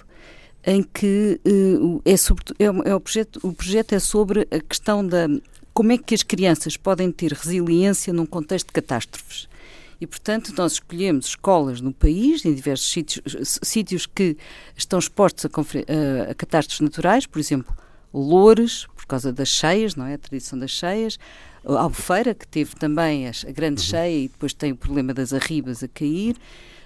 [0.64, 5.06] em que uh, é, sobre, é, é, o, projeto, o projeto é sobre a questão
[5.06, 5.28] da
[5.74, 9.48] como é que as crianças podem ter resiliência num contexto de catástrofes.
[10.00, 14.36] E, portanto, nós escolhemos escolas no país, em diversos sítios, sítios que
[14.76, 17.74] estão expostos a, a, a catástrofes naturais, por exemplo,
[18.12, 20.14] Loures, por causa das cheias, não é?
[20.14, 21.18] A tradição das cheias.
[21.64, 23.88] Albufeira, que teve também a, grande uhum.
[23.88, 26.36] cheia e depois tem o problema das arribas a cair.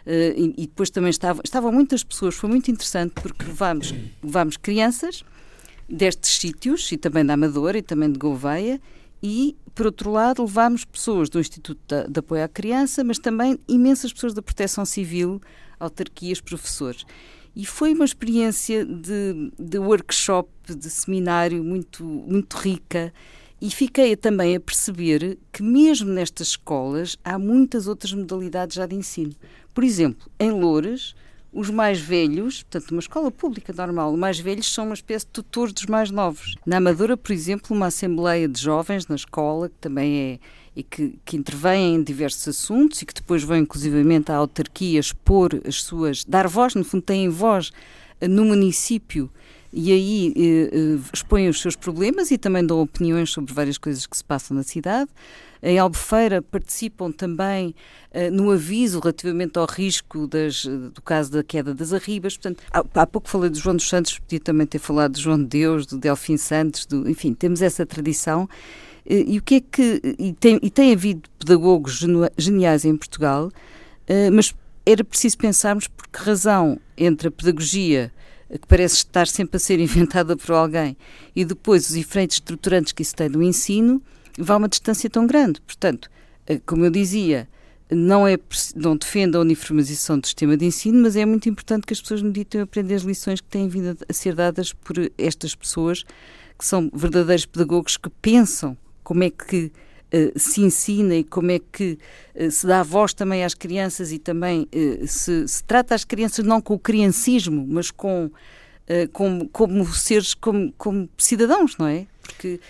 [0.06, 3.92] Uh, e, e, depois também estavam, estavam muitas pessoas, foi muito interessante porque levámos,
[4.22, 5.22] levámos crianças
[5.88, 8.80] destes sítios, e também da Amadora e também de Gouveia,
[9.22, 13.58] e, por outro lado, levámos pessoas do Instituto de, de Apoio à Criança, mas também
[13.68, 15.40] imensas pessoas da Proteção Civil,
[15.78, 17.04] autarquias, professores.
[17.54, 23.12] E foi uma experiência de, de workshop, de seminário muito, muito rica.
[23.60, 28.94] E fiquei também a perceber que, mesmo nestas escolas, há muitas outras modalidades já de
[28.94, 29.34] ensino.
[29.74, 31.16] Por exemplo, em Loures,
[31.58, 35.32] os mais velhos, portanto, uma escola pública normal, os mais velhos são uma espécie de
[35.32, 36.54] tutores dos mais novos.
[36.64, 40.38] Na Amadora, por exemplo, uma assembleia de jovens na escola, que também é
[40.76, 45.60] e que, que intervêm em diversos assuntos e que depois vão inclusivamente à autarquia expor
[45.66, 47.72] as suas, dar voz, no fundo têm voz
[48.20, 49.28] eh, no município
[49.72, 54.06] e aí eh, eh, expõem os seus problemas e também dão opiniões sobre várias coisas
[54.06, 55.10] que se passam na cidade.
[55.62, 57.74] Em Albufeira participam também
[58.12, 62.36] uh, no aviso relativamente ao risco das, do caso da queda das arribas.
[62.36, 65.38] Portanto, há, há, pouco falei do João dos Santos, podia também ter falado do João
[65.38, 68.48] de Deus, do Delfim Santos, do, enfim, temos essa tradição
[69.08, 70.16] e o que é que.
[70.18, 72.04] E tem, e tem havido pedagogos
[72.36, 73.50] geniais em Portugal,
[74.06, 74.54] eh, mas
[74.84, 78.12] era preciso pensarmos por que razão entre a pedagogia
[78.50, 80.96] que parece estar sempre a ser inventada por alguém
[81.34, 84.02] e depois os efeitos estruturantes que isso tem no ensino,
[84.38, 85.60] vá uma distância tão grande.
[85.60, 86.10] Portanto,
[86.46, 87.48] eh, como eu dizia,
[87.90, 88.38] não, é,
[88.74, 92.22] não defendo a uniformização do sistema de ensino, mas é muito importante que as pessoas
[92.22, 96.04] meditem a aprender as lições que têm vindo a ser dadas por estas pessoas,
[96.58, 99.72] que são verdadeiros pedagogos que pensam como é que
[100.12, 101.98] uh, se ensina e como é que
[102.34, 106.44] uh, se dá voz também às crianças e também uh, se, se, trata as crianças
[106.44, 108.30] não com o criancismo, mas com,
[109.12, 112.06] como, como seres, como, como cidadãos, não é?
[112.28, 112.60] Porque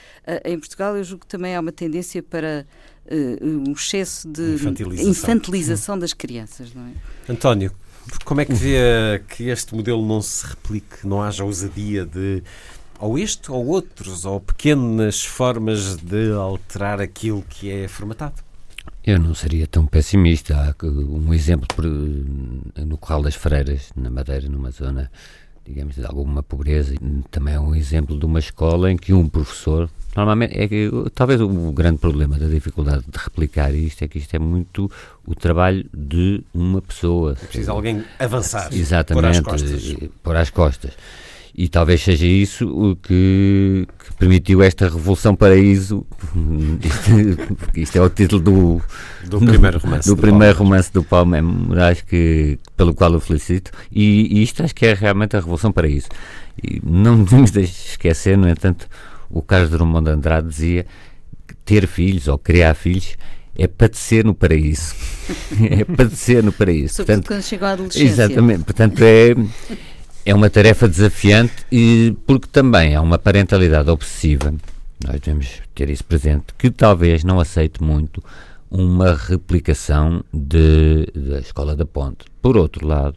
[0.44, 2.66] em Portugal eu julgo que também há uma tendência para
[3.42, 6.92] um excesso de infantilização, infantilização das crianças, não é?
[7.32, 7.72] António,
[8.24, 12.42] Como é que vê que este modelo não se replique, não haja ousadia de
[12.98, 18.42] ou este ou outros, ou pequenas formas de alterar aquilo que é formatado?
[19.04, 20.54] Eu não seria tão pessimista.
[20.54, 21.68] Há um exemplo
[22.76, 25.11] no Corral das Freiras, na Madeira, numa zona,
[25.69, 26.95] digamos, de alguma pobreza.
[27.31, 29.91] Também é um exemplo de uma escola em que um professor.
[30.16, 34.35] Normalmente, é que, talvez o grande problema da dificuldade de replicar isto é que isto
[34.35, 34.91] é muito
[35.27, 37.35] o trabalho de uma pessoa.
[37.35, 38.73] Precisa alguém avançar.
[38.73, 39.97] Exatamente, pôr às costas.
[40.23, 40.93] Pôr às costas.
[41.61, 46.06] E talvez seja isso o que, que permitiu esta Revolução Paraíso.
[47.74, 48.82] Isto é o título do,
[49.24, 50.70] do primeiro romance do, do primeiro Paulo.
[50.70, 53.72] romance do Paulo Moraes, que, pelo qual eu felicito.
[53.90, 56.06] E, e, isto acho que é realmente a Revolução Paraíso.
[56.62, 58.86] E não nos deixe esquecer, no entanto,
[59.28, 60.86] o Carlos Drummond de Andrade dizia
[61.44, 63.16] que ter filhos ou criar filhos
[63.56, 64.94] é padecer no paraíso.
[65.68, 66.94] é padecer no paraíso.
[66.94, 68.06] Sobretudo Portanto, quando chega à adolescência.
[68.06, 68.62] Exatamente.
[68.62, 69.34] Portanto, é
[70.29, 74.53] é uma tarefa desafiante e porque também há uma parentalidade obsessiva,
[75.03, 78.22] nós devemos ter isso presente, que talvez não aceite muito
[78.70, 82.26] uma replicação de, da Escola da Ponte.
[82.43, 83.16] Por outro lado,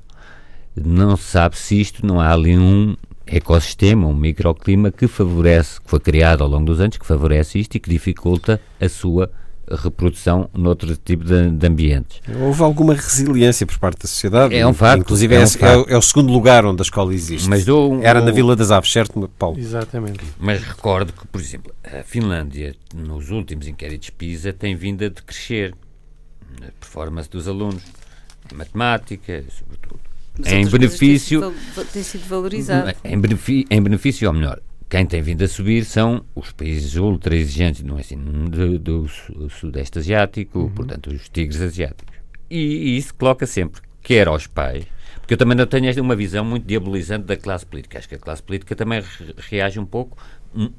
[0.74, 2.95] não se sabe se isto não há ali um
[3.28, 7.76] ecossistema, um microclima que favorece, que foi criado ao longo dos anos, que favorece isto
[7.76, 9.30] e que dificulta a sua
[9.76, 12.22] reprodução noutro tipo de, de, ambientes.
[12.39, 14.55] Houve alguma resiliência por parte da sociedade?
[14.55, 15.01] É um facto.
[15.01, 15.89] Inclusive é, um é, facto.
[15.89, 17.49] É, é, o segundo lugar onde a escola existe.
[17.49, 19.59] Mas do, Era na Vila das Aves, certo, Paulo?
[19.59, 20.19] Exatamente.
[20.39, 25.74] Mas recordo que, por exemplo, a Finlândia, nos últimos inquéritos PISA, tem vindo a decrescer
[26.59, 27.84] na performance dos alunos,
[28.51, 29.99] em matemática, sobretudo.
[30.38, 31.53] Mas em benefício.
[31.91, 32.93] Tem sido valorizado.
[33.03, 34.59] Em benefício, em benefício, ou melhor,
[34.91, 39.07] quem tem vindo a subir são os países ultra exigentes no ensino do, do
[39.49, 40.69] Sudeste Asiático, uhum.
[40.69, 42.13] portanto, os tigres asiáticos.
[42.49, 44.83] E, e, isso coloca sempre, quer aos pais,
[45.21, 47.99] porque eu também não tenho uma visão muito diabolizante da classe política.
[47.99, 49.01] Acho que a classe política também
[49.49, 50.17] reage um pouco
[50.53, 50.69] hum,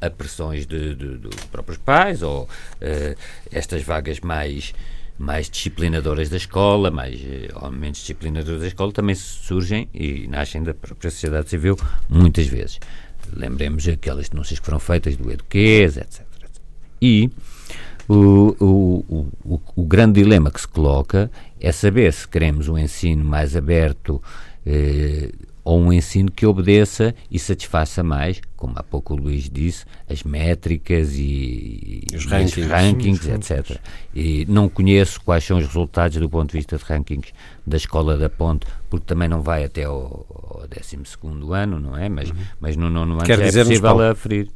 [0.00, 3.18] a pressões de, de, dos próprios pais ou uh,
[3.52, 4.72] estas vagas mais
[5.18, 10.62] mais disciplinadoras da escola, mais eh, ou menos disciplinadoras da escola, também surgem e nascem
[10.62, 11.76] da própria sociedade civil
[12.08, 12.78] muitas vezes.
[13.34, 16.22] Lembremos aquelas denúncias que foram feitas do Eduquês, etc.
[17.00, 17.30] E
[18.08, 23.24] o, o, o, o, grande dilema que se coloca é saber se queremos um ensino
[23.24, 24.22] mais aberto
[24.64, 25.30] eh,
[25.68, 30.22] ou um ensino que obedeça e satisfaça mais, como há pouco o Luís disse, as
[30.22, 33.78] métricas e, os rankings, rankings etc.
[34.14, 37.34] E não conheço quais são os resultados do ponto de vista de rankings
[37.66, 40.96] da Escola da Ponte, porque também não vai até ao, ao 12
[41.52, 42.08] ano, não é?
[42.08, 42.36] Mas, uhum.
[42.58, 44.48] mas no nono ano Quer já é possível aferir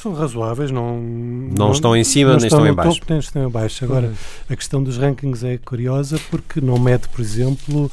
[0.00, 3.00] são razoáveis, não, não, não estão em cima nem estão, em baixo.
[3.00, 3.84] Topo, nem estão em baixo.
[3.84, 4.12] Agora,
[4.48, 7.90] a questão dos rankings é curiosa porque não mede, por exemplo,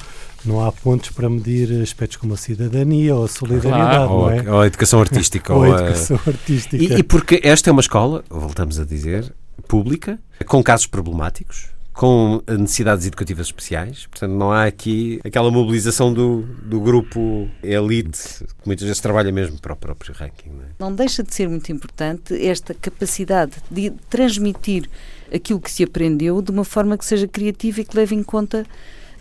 [0.48, 4.52] não há pontos para medir aspectos como a cidadania ou a solidariedade, ou, é?
[4.52, 5.54] ou, a educação artística.
[5.54, 6.78] ou, a educação artística.
[6.78, 9.34] E, e porque esta é uma escola, voltamos a dizer,
[9.68, 14.06] pública, com casos problemáticos, com necessidades educativas especiais.
[14.06, 19.60] Portanto, não há aqui aquela mobilização do, do grupo elite, que muitas vezes trabalha mesmo
[19.60, 20.50] para o próprio ranking.
[20.50, 20.68] Não, é?
[20.80, 24.88] não deixa de ser muito importante esta capacidade de transmitir
[25.34, 28.66] aquilo que se aprendeu de uma forma que seja criativa e que leve em conta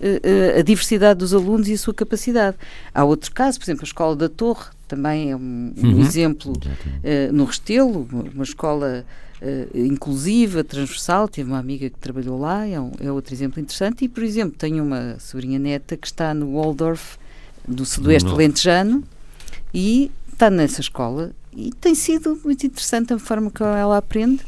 [0.00, 2.56] uh, a diversidade dos alunos e a sua capacidade.
[2.94, 6.00] Há outro caso, por exemplo, a Escola da Torre, também é um, um uhum.
[6.00, 9.04] exemplo uh, no Restelo, uma escola
[9.42, 11.28] uh, inclusiva, transversal.
[11.28, 14.04] Tive uma amiga que trabalhou lá, é, um, é outro exemplo interessante.
[14.04, 17.18] E, por exemplo, tenho uma sobrinha neta que está no Waldorf,
[17.66, 19.02] do Sudoeste Lentejano,
[19.74, 21.32] e está nessa escola.
[21.52, 24.44] E tem sido muito interessante a forma como ela aprende.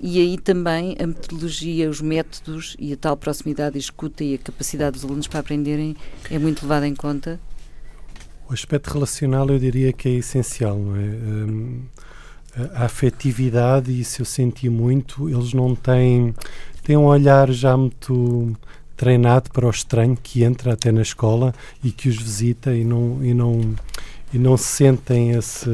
[0.00, 4.38] E aí também a metodologia, os métodos e a tal proximidade e escuta e a
[4.38, 5.96] capacidade dos alunos para aprenderem
[6.30, 7.40] é muito levada em conta.
[8.48, 11.00] O aspecto relacional eu diria que é essencial, não é?
[11.00, 11.82] Um,
[12.74, 16.34] a afetividade, isso eu senti muito, eles não têm,
[16.82, 18.56] têm um olhar já muito
[18.96, 23.22] treinado para o estranho que entra até na escola e que os visita e não,
[23.22, 23.74] e não,
[24.32, 25.68] e não sentem esse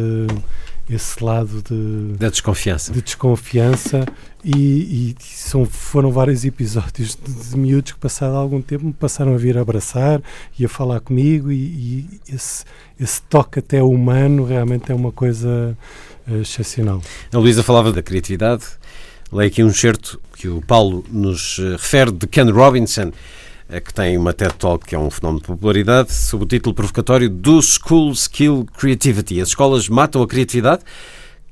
[0.95, 2.93] esse lado de da desconfiança.
[2.93, 4.07] de desconfiança
[4.45, 9.35] e, e são, foram vários episódios de, de miúdos que passado algum tempo me passaram
[9.35, 10.21] a vir abraçar
[10.59, 12.65] e a falar comigo e, e esse,
[12.99, 15.77] esse toque até humano realmente é uma coisa
[16.27, 17.01] uh, excepcional.
[17.33, 18.65] A Luísa falava da criatividade.
[19.33, 23.13] Leio aqui um certo que o Paulo nos eh, refere de Ken Robinson
[23.85, 27.29] que tem uma TED Talk que é um fenómeno de popularidade, sob o título provocatório
[27.29, 29.41] do School Skill Creativity.
[29.41, 30.83] As escolas matam a criatividade,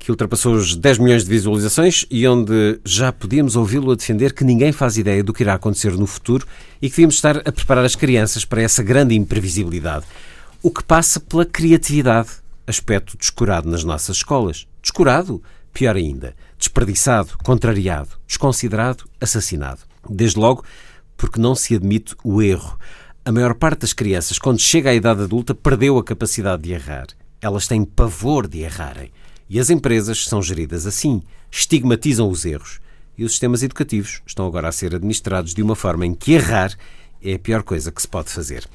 [0.01, 4.43] que ultrapassou os 10 milhões de visualizações e onde já podíamos ouvi-lo a defender que
[4.43, 6.47] ninguém faz ideia do que irá acontecer no futuro
[6.81, 10.05] e que devíamos estar a preparar as crianças para essa grande imprevisibilidade.
[10.63, 12.29] O que passa pela criatividade,
[12.65, 14.67] aspecto descurado nas nossas escolas.
[14.81, 15.41] Descurado?
[15.71, 19.81] Pior ainda, desperdiçado, contrariado, desconsiderado, assassinado.
[20.09, 20.65] Desde logo,
[21.21, 22.79] porque não se admite o erro.
[23.23, 27.05] A maior parte das crianças, quando chega à idade adulta, perdeu a capacidade de errar.
[27.39, 29.11] Elas têm pavor de errarem.
[29.47, 32.79] E as empresas são geridas assim, estigmatizam os erros.
[33.15, 36.75] E os sistemas educativos estão agora a ser administrados de uma forma em que errar
[37.21, 38.67] é a pior coisa que se pode fazer.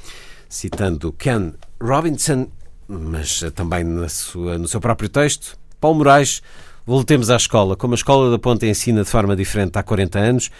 [0.49, 2.47] Citando Ken Robinson,
[2.87, 6.41] mas também sua, no seu próprio texto, Paulo Moraes,
[6.87, 7.75] voltemos à escola.
[7.75, 10.51] Como a Escola da Ponte ensina de forma diferente há 40 anos,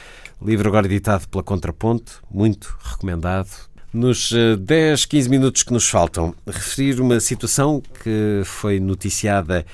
[0.43, 3.51] livro agora editado pela Contraponto, muito recomendado.
[3.93, 9.65] Nos 10, eh, 15 minutos que nos faltam, referir uma situação que foi noticiada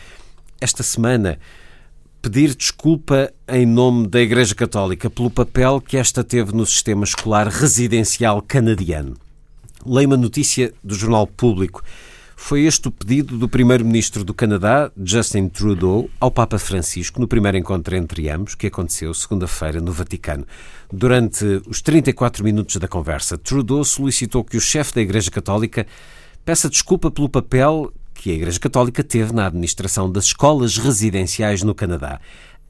[0.61, 1.39] esta semana
[2.23, 7.49] pedir desculpa em nome da Igreja Católica pelo papel que esta teve no sistema escolar
[7.49, 9.17] residencial canadiano.
[9.85, 11.83] Leio uma notícia do Jornal Público.
[12.45, 17.57] Foi este o pedido do primeiro-ministro do Canadá, Justin Trudeau, ao Papa Francisco no primeiro
[17.57, 20.45] encontro entre ambos, que aconteceu segunda-feira no Vaticano.
[20.93, 25.87] Durante os 34 minutos da conversa, Trudeau solicitou que o chefe da Igreja Católica
[26.45, 31.77] peça desculpa pelo papel que a Igreja Católica teve na administração das escolas residenciais no
[31.77, 32.21] Canadá.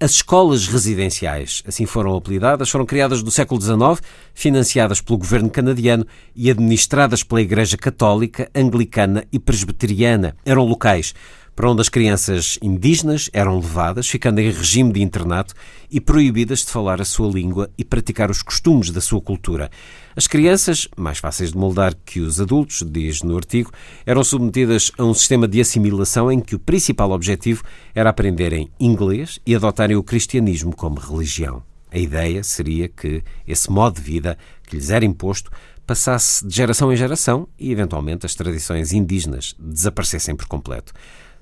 [0.02, 6.04] As escolas residenciais, assim foram apelidadas, foram criadas no século XIX, financiadas pelo governo canadiano
[6.34, 10.34] e administradas pela Igreja Católica, Anglicana e Presbiteriana.
[10.44, 11.14] Eram locais
[11.54, 15.54] para onde as crianças indígenas eram levadas, ficando em regime de internato
[15.88, 19.70] e proibidas de falar a sua língua e praticar os costumes da sua cultura.
[20.14, 23.70] As crianças, mais fáceis de moldar que os adultos, diz no artigo,
[24.04, 27.62] eram submetidas a um sistema de assimilação em que o principal objetivo
[27.94, 31.62] era aprenderem inglês e adotarem o cristianismo como religião.
[31.90, 34.36] A ideia seria que esse modo de vida
[34.66, 35.50] que lhes era imposto
[35.86, 40.92] passasse de geração em geração e, eventualmente, as tradições indígenas desaparecessem por completo.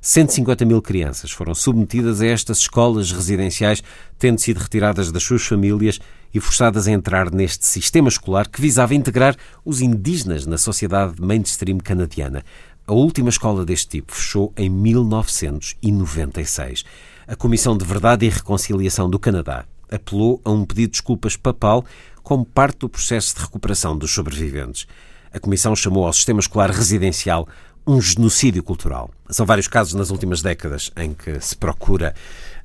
[0.00, 3.82] 150 mil crianças foram submetidas a estas escolas residenciais,
[4.18, 6.00] tendo sido retiradas das suas famílias
[6.32, 11.76] e forçadas a entrar neste sistema escolar que visava integrar os indígenas na sociedade mainstream
[11.76, 12.42] canadiana.
[12.86, 16.82] A última escola deste tipo fechou em 1996.
[17.28, 21.84] A Comissão de Verdade e Reconciliação do Canadá apelou a um pedido de desculpas papal
[22.22, 24.86] como parte do processo de recuperação dos sobreviventes.
[25.32, 27.46] A Comissão chamou ao sistema escolar residencial
[27.86, 29.10] um genocídio cultural.
[29.28, 32.14] São vários casos nas últimas décadas em que se procura,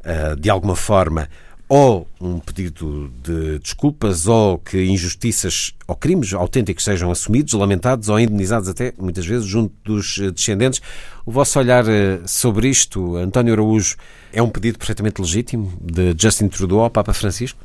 [0.01, 1.29] uh, de alguma forma,
[1.67, 8.19] ou um pedido de desculpas, ou que injustiças ou crimes autênticos sejam assumidos, lamentados ou
[8.19, 10.79] indenizados até, muitas vezes, junto dos eh, descendentes.
[11.25, 13.95] O vosso olhar eh, sobre isto, António Araújo,
[14.31, 17.59] é um pedido perfeitamente legítimo de Justin Trudeau ao Papa Francisco?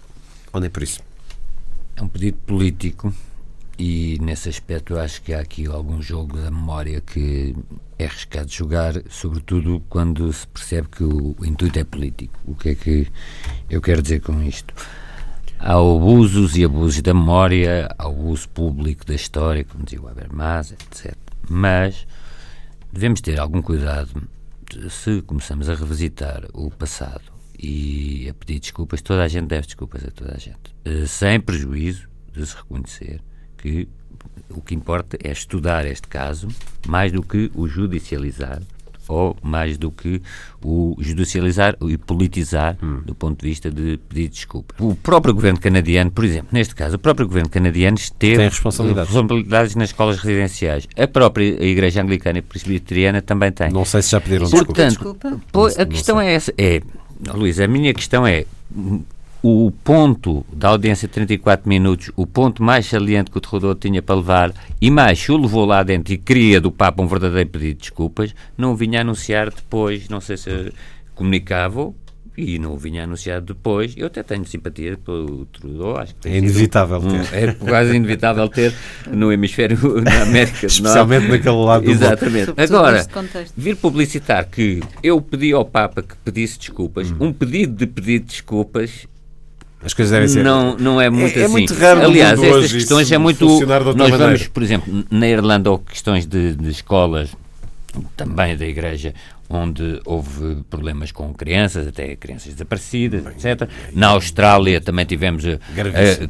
[0.51, 1.01] Ou nem por isso?
[1.95, 3.13] É um pedido político
[3.83, 7.57] e nesse aspecto acho que há aqui algum jogo da memória que
[7.99, 12.39] é arriscado jogar, sobretudo quando se percebe que o, intuito é político.
[12.45, 13.07] O que é que
[13.71, 14.75] eu quero dizer com isto?
[15.59, 20.09] Há abusos e abusos da memória, há o uso público da história, como dizia o
[20.09, 21.17] Habermas, etc.
[21.49, 22.07] Mas
[22.93, 24.29] devemos ter algum cuidado
[24.91, 30.05] se começamos a revisitar o passado e a pedir desculpas, toda a gente deve desculpas
[30.05, 33.23] a toda a gente, eh, sem prejuízo de se reconhecer
[33.61, 33.89] que
[34.49, 36.49] o que importa é estudar este caso
[36.87, 38.61] mais do que o judicializar
[39.11, 40.23] ou mais do que
[40.63, 43.01] o judicializar e politizar hum.
[43.05, 44.75] do ponto de vista de pedir desculpa.
[44.79, 49.13] O próprio governo canadiano, por exemplo, neste caso, o próprio governo canadiano esteve tem responsabilidades.
[49.13, 50.87] responsabilidades nas escolas residenciais.
[50.97, 53.71] A própria Igreja Anglicana e Presbiteriana também tem.
[53.71, 55.41] Não sei se já pediram Portanto, desculpa.
[55.51, 56.55] Portanto, a questão é essa.
[56.57, 56.81] É,
[57.35, 58.47] Luís, a minha questão é
[59.43, 64.03] o ponto da audiência de 34 minutos, o ponto mais saliente que o terrador tinha
[64.03, 67.49] para levar, e mais, se o levou lá dentro e queria do Papa um verdadeiro
[67.49, 70.73] pedido de desculpas, não vinha anunciar depois, não sei se
[71.15, 71.93] comunicava
[72.37, 73.95] e não vinha anunciado depois.
[73.97, 77.49] Eu até tenho simpatia pelo Trudeau, acho que é inevitável um, ter.
[77.49, 78.75] É quase inevitável ter
[79.11, 82.53] no hemisfério na América Especialmente naquele lado do Exatamente.
[82.57, 83.07] Agora,
[83.57, 87.17] vir publicitar que eu pedi ao Papa que pedisse desculpas, hum.
[87.21, 89.07] um pedido de pedido de desculpas
[89.83, 90.45] as coisas devem ser.
[90.45, 91.45] Não, não é muito é, assim.
[91.45, 93.47] É muito raro Aliás, estas questões é muito.
[93.47, 94.19] Nós maneira.
[94.19, 97.31] vamos, por exemplo, na Irlanda, ou questões de, de escolas,
[98.17, 99.15] também da Igreja,
[99.49, 103.69] onde houve problemas com crianças, até crianças desaparecidas, bem, etc.
[103.93, 105.59] Na Austrália também tivemos uh,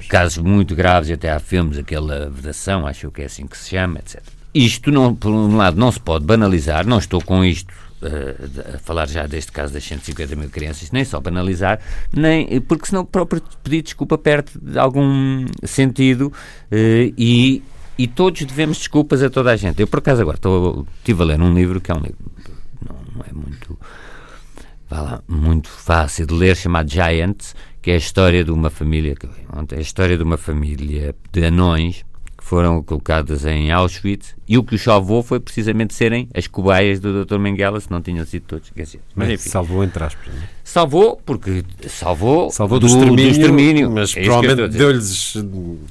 [0.09, 3.99] casos muito graves, até há filmes, aquela vedação, acho que é assim que se chama,
[3.99, 4.23] etc.
[4.55, 7.73] Isto, não, por um lado, não se pode banalizar, não estou com isto
[8.03, 11.81] uh, a falar já deste caso das 150 mil crianças, nem só banalizar,
[12.13, 17.63] nem, porque senão o próprio pedir desculpa perde de algum sentido uh, e,
[17.99, 19.81] e todos devemos desculpas a toda a gente.
[19.81, 22.19] Eu, por acaso, agora estou, estive a ler um livro que é um livro,
[22.89, 23.79] não, não é muito,
[24.91, 29.15] lá, muito fácil de ler, chamado Giants, que é a história de uma família,
[29.73, 32.05] é a história de uma família de anões
[32.51, 37.25] foram colocadas em Auschwitz e o que os salvou foi precisamente serem as cobaias do
[37.25, 37.39] Dr.
[37.39, 39.07] Menguela, se não tinham sido todos esquecidos.
[39.15, 40.27] Mas, mas enfim, salvou entre aspas.
[40.27, 40.43] Não?
[40.43, 40.49] É?
[40.65, 45.37] Salvou porque salvou, salvou do, do, extermínio, do extermínio, mas é provavelmente deu-lhes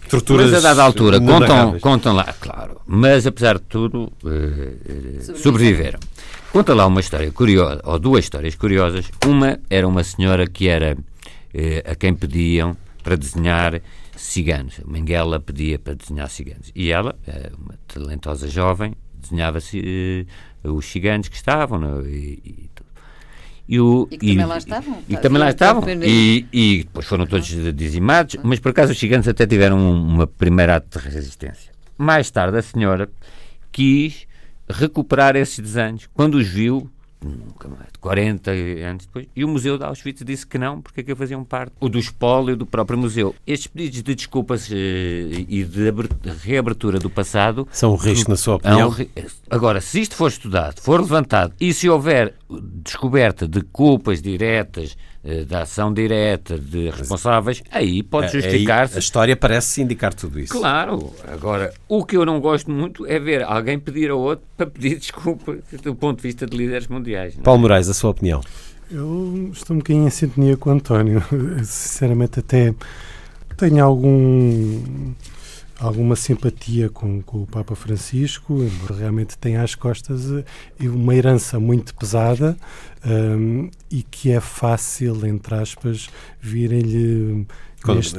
[0.10, 0.51] torturas.
[0.51, 5.99] Mas a dada altura, contam, contam lá, claro, mas apesar de tudo, uh, sobreviveram.
[6.51, 9.05] Conta lá uma história curiosa, ou duas histórias curiosas.
[9.26, 13.80] Uma era uma senhora que era uh, a quem pediam para desenhar
[14.20, 14.80] ciganos.
[14.80, 16.72] O Menguela pedia para desenhar ciganos.
[16.76, 22.70] E ela, eh, uma talentosa jovem, desenhava uh, os ciganos que estavam no, e, e,
[23.67, 24.97] e, o, e, que também lá estavam.
[25.07, 25.84] E, tá, também lá estavam.
[26.03, 30.78] E, e depois foram todos dizimados, mas por acaso os ciganos até tiveram uma primeira
[30.78, 31.72] ato de resistência.
[31.97, 33.09] Mais tarde a senhora
[33.72, 34.28] quis
[34.70, 36.09] recuperar esses desenhos.
[36.13, 36.89] Quando os viu,
[37.24, 41.03] nunca mais, 40 anos depois, e o Museu de Auschwitz disse que não, porque é
[41.03, 43.36] que faziam parte o do espólio do próprio museu.
[43.45, 45.93] Estes pedidos de desculpas eh, e de
[46.43, 47.67] reabertura do passado...
[47.72, 48.95] São um risco, na sua opinião?
[49.49, 54.95] agora, se isto for estudado, for levantado, e se houver descoberta de culpas diretas
[55.47, 58.95] da ação direta de responsáveis, aí pode justificar-se.
[58.95, 60.53] A história parece indicar tudo isso.
[60.53, 61.13] Claro.
[61.28, 64.95] Agora, o que eu não gosto muito é ver alguém pedir a outro para pedir
[64.99, 67.36] desculpa do ponto de vista de líderes mundiais.
[67.36, 67.41] Não?
[67.41, 67.43] É?
[67.43, 68.41] Paulo Moraes, a sua opinião?
[68.89, 71.22] Eu estou um bocadinho em sintonia com o António.
[71.63, 72.74] Sinceramente, até
[73.57, 75.13] tenho algum
[75.80, 81.57] alguma simpatia com, com, o Papa Francisco, embora realmente tenha às costas eh, uma herança
[81.57, 82.57] muito pesada
[83.06, 86.10] um, e que é fácil, entre aspas,
[86.41, 87.45] virem-lhe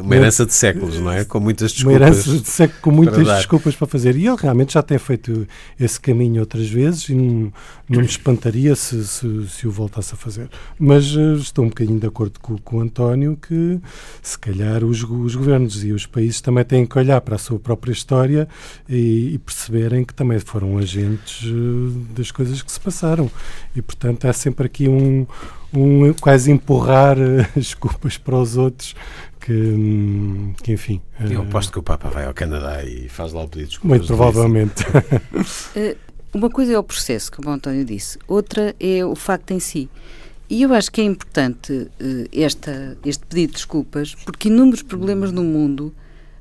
[0.03, 1.23] uma herança de séculos, não é?
[1.23, 2.01] Com muitas desculpas.
[2.01, 4.17] Uma herança de séculos com muitas para desculpas para fazer.
[4.17, 5.47] E ele realmente já tem feito
[5.79, 7.53] esse caminho outras vezes e não,
[7.87, 10.49] não me espantaria se, se, se, o voltasse a fazer.
[10.79, 13.79] Mas uh, estou um bocadinho de acordo com, com o António que
[14.23, 17.59] se calhar os, os, governos e os países também têm que olhar para a sua
[17.59, 18.49] própria história
[18.89, 23.31] e, e perceberem que também foram agentes uh, das coisas que se passaram.
[23.77, 25.27] E portanto há sempre aqui um,
[25.73, 28.95] um quase empurrar uh, as culpas para os outros
[29.41, 31.01] que, hum, que enfim.
[31.19, 33.99] Eu aposto que o Papa vai ao Canadá e faz lá o pedido de desculpas.
[33.99, 34.85] Muito provavelmente.
[35.75, 35.97] Eh,
[36.33, 39.89] uma coisa é o processo, como o António disse, outra é o facto em si.
[40.49, 41.89] E eu acho que é importante
[42.33, 45.93] esta, este pedido de desculpas, porque inúmeros problemas no mundo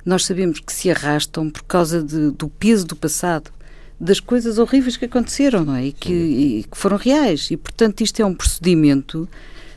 [0.04, 3.50] nós sabemos que se arrastam por causa de, do peso do passado,
[4.00, 5.86] das coisas horríveis que aconteceram, não é?
[5.86, 7.50] E que, e que foram reais.
[7.50, 9.28] E, portanto, isto é um procedimento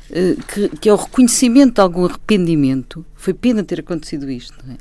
[0.09, 3.05] eh, que, que, é o reconhecimento de algum arrependimento.
[3.15, 4.77] Foi pena ter acontecido isto, não é?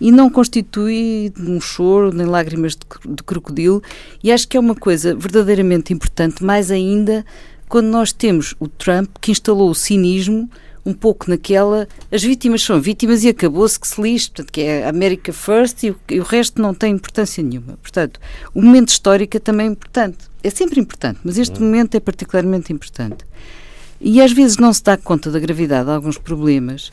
[0.00, 3.82] E não constitui um choro nem lágrimas de, de crocodilo,
[4.22, 7.26] e acho que é uma coisa verdadeiramente importante, mais ainda
[7.68, 10.48] quando nós temos o Trump que instalou o cinismo
[10.84, 14.88] um pouco naquela as vítimas são vítimas e acabou-se que se lixe, portanto, que é
[14.88, 17.78] America First e o, e o, resto não tem importância nenhuma.
[17.82, 18.20] Portanto,
[18.54, 20.18] o momento histórico é também importante.
[20.42, 23.24] É sempre importante, mas este momento é particularmente importante.
[24.00, 26.92] E às vezes não se dá conta da gravidade de alguns problemas.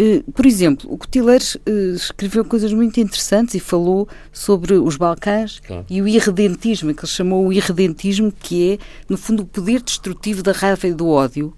[0.00, 5.60] Uh, por exemplo, o Cotileiros uh, escreveu coisas muito interessantes e falou sobre os Balcãs
[5.60, 5.84] claro.
[5.90, 8.78] e o irredentismo, que ele chamou o irredentismo, que é,
[9.08, 11.52] no fundo, o poder destrutivo da raiva e do ódio,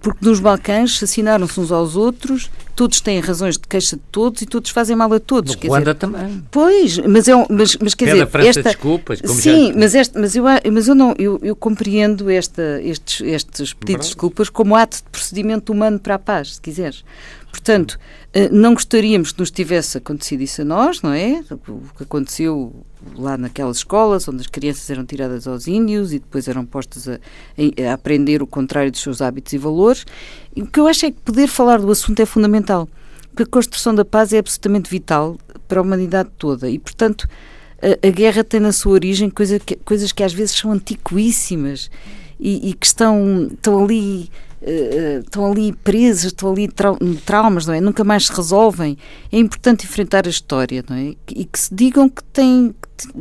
[0.00, 4.46] porque nos Balcãs assassinaram-se uns aos outros, todos têm razões de queixa de todos e
[4.46, 5.54] todos fazem mal a todos.
[5.56, 6.44] No Ruanda dizer, também.
[6.50, 9.20] Pois, mas, é um, mas, mas quer Pela dizer, esta, desculpas.
[9.24, 9.78] sim, já...
[9.78, 14.12] mas, esta, mas, eu, mas eu não, eu, eu compreendo esta, estes, estes pedidos de
[14.12, 17.04] desculpas como ato de procedimento humano para a paz, se quiseres.
[17.50, 17.98] Portanto,
[18.32, 21.42] eh, não gostaríamos que nos tivesse acontecido isso a nós, não é?
[21.50, 22.84] O que aconteceu
[23.16, 27.18] lá naquelas escolas onde as crianças eram tiradas aos índios e depois eram postas a,
[27.88, 30.04] a, aprender o contrário dos seus hábitos e valores.
[30.54, 32.88] E o que eu acho é que poder falar do assunto é fundamental,
[33.30, 37.28] porque a construção da paz é absolutamente vital para a humanidade toda e, portanto,
[37.80, 41.90] a, a guerra tem na sua origem coisa que, coisas que às vezes são antiquíssimas
[42.38, 44.30] e, e que estão, estão ali
[44.60, 47.80] Uh, estão ali presos, estão ali trau traumas, não é?
[47.80, 48.98] Nunca mais se resolvem.
[49.30, 51.14] É importante enfrentar a história, não é?
[51.30, 52.74] E que se digam que tem,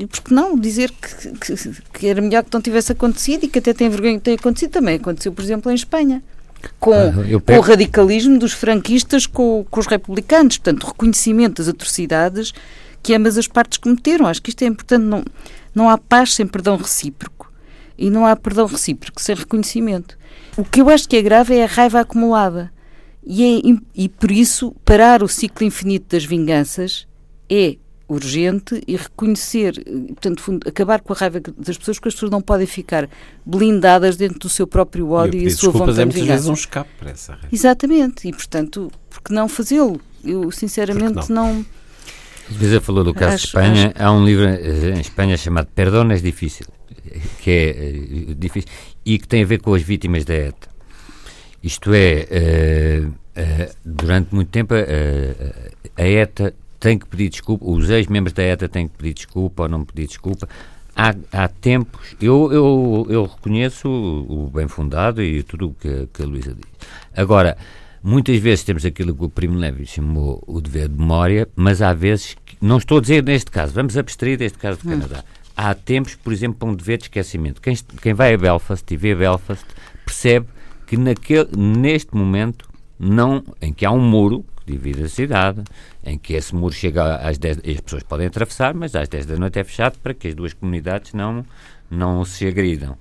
[0.09, 3.71] porque não dizer que, que, que, era melhor que não tivesse acontecido e que até
[3.71, 6.23] tem vergonha que tenha acontecido também aconteceu, por exemplo, em Espanha.
[6.79, 7.11] Com, ah,
[7.45, 12.51] com o radicalismo dos franquistas com, com, os republicanos, portanto, reconhecimento das atrocidades
[13.03, 14.25] que ambas as partes cometeram.
[14.25, 15.03] Acho que isto é importante.
[15.03, 15.23] Não,
[15.73, 17.51] não há paz sem perdão recíproco.
[17.95, 20.16] e não há perdão recíproco, sem reconhecimento.
[20.57, 22.71] O que eu acho que é grave é a raiva acumulada.
[23.25, 27.07] E, é, e por isso, parar o ciclo infinito das vinganças
[27.49, 32.41] é urgente e reconhecer, portanto, acabar com a raiva das pessoas, porque as pessoas não
[32.41, 33.09] podem ficar
[33.45, 36.33] blindadas dentro do seu próprio ódio e, e a sua vontade é muitas de vingança.
[36.33, 37.49] vezes um escape para essa raiva.
[37.51, 39.99] Exatamente, e portanto, por que não fazê-lo?
[40.23, 41.53] Eu, sinceramente, não...
[41.53, 41.65] não...
[42.49, 43.93] Luísa falou do caso acho, de Espanha.
[43.93, 44.03] Acho...
[44.05, 46.65] Há um livro eh, em Espanha chamado Perdones Difícil,
[47.39, 48.69] que é uh, difícil
[49.07, 50.67] e que tem a ver com as vítimas da ETA.
[51.63, 54.73] Isto é, uh, uh, durante muito tempo
[55.95, 59.69] a ETA tem que pedir desculpa, os ex-membros da ETA têm que pedir desculpa ou
[59.69, 60.47] não pedir desculpa.
[60.93, 66.09] Há, há tempos, eu, eu, eu reconheço o, o bem fundado e tudo o que,
[66.13, 66.65] que a Luísa diz.
[67.15, 67.57] Agora,
[68.03, 71.93] muitas vezes temos aquilo que o Primo Levi chamou o dever de memória, mas há
[71.93, 74.91] vezes, que, não estou a dizer neste caso, vamos abstrair deste caso do hum.
[74.99, 75.23] Canadá.
[75.59, 77.59] Há tempos, por exemplo, para um dever de esquecimento.
[77.59, 79.65] Quem, quem vai a Belfast e vê Belfast
[80.05, 80.45] percebe
[80.85, 85.63] que naquele, neste momento, não, em que há um muro, divide a cidade,
[86.03, 89.35] em que esse muro chega às 10, as pessoas podem atravessar, mas às 10 da
[89.35, 91.43] noite é fechado para que as duas comunidades não,
[91.89, 92.95] não se agridam.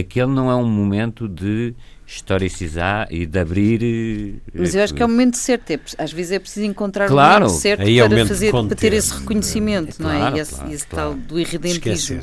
[0.00, 1.74] Aquele não é um momento de
[2.06, 4.42] historicizar e de abrir.
[4.52, 5.70] Mas eu acho que é o momento certo.
[5.70, 8.92] É, às vezes é preciso encontrar claro, o momento certo é para, fazer, para ter
[8.92, 10.36] esse reconhecimento, é, não é?
[10.36, 11.10] e esse, claro, esse claro.
[11.10, 12.20] tal do irredentismo.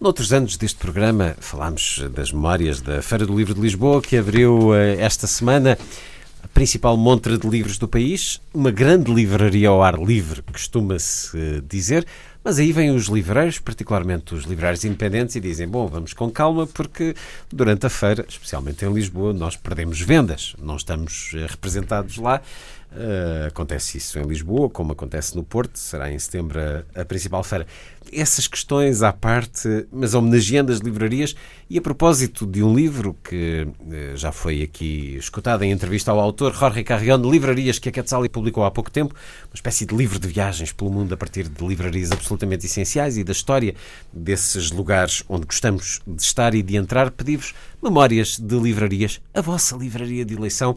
[0.00, 4.74] Noutros anos deste programa falámos das memórias da Feira do Livro de Lisboa, que abriu
[4.74, 5.78] eh, esta semana
[6.52, 12.06] principal montra de livros do país, uma grande livraria ao ar livre, costuma-se eh, dizer,
[12.44, 16.66] mas aí vêm os livreiros, particularmente os livreiros independentes, e dizem: Bom, vamos com calma,
[16.66, 17.14] porque
[17.50, 22.42] durante a feira, especialmente em Lisboa, nós perdemos vendas, não estamos eh, representados lá.
[22.94, 27.42] Uh, acontece isso em Lisboa, como acontece no Porto, será em setembro a, a, principal
[27.42, 27.66] feira.
[28.12, 31.34] Essas questões à parte, mas homenageando as livrarias,
[31.68, 36.20] e a propósito de um livro que uh, já foi aqui escutado em entrevista ao
[36.20, 39.12] autor, Jorge Carrion, de Livrarias, que a Quetzali publicou há pouco tempo,
[39.46, 43.24] uma espécie de livro de viagens pelo mundo a partir de livrarias absolutamente essenciais e
[43.24, 43.74] da história
[44.12, 49.76] desses lugares onde gostamos de estar e de entrar, pedi-vos memórias de livrarias, a vossa
[49.76, 50.76] livraria de eleição.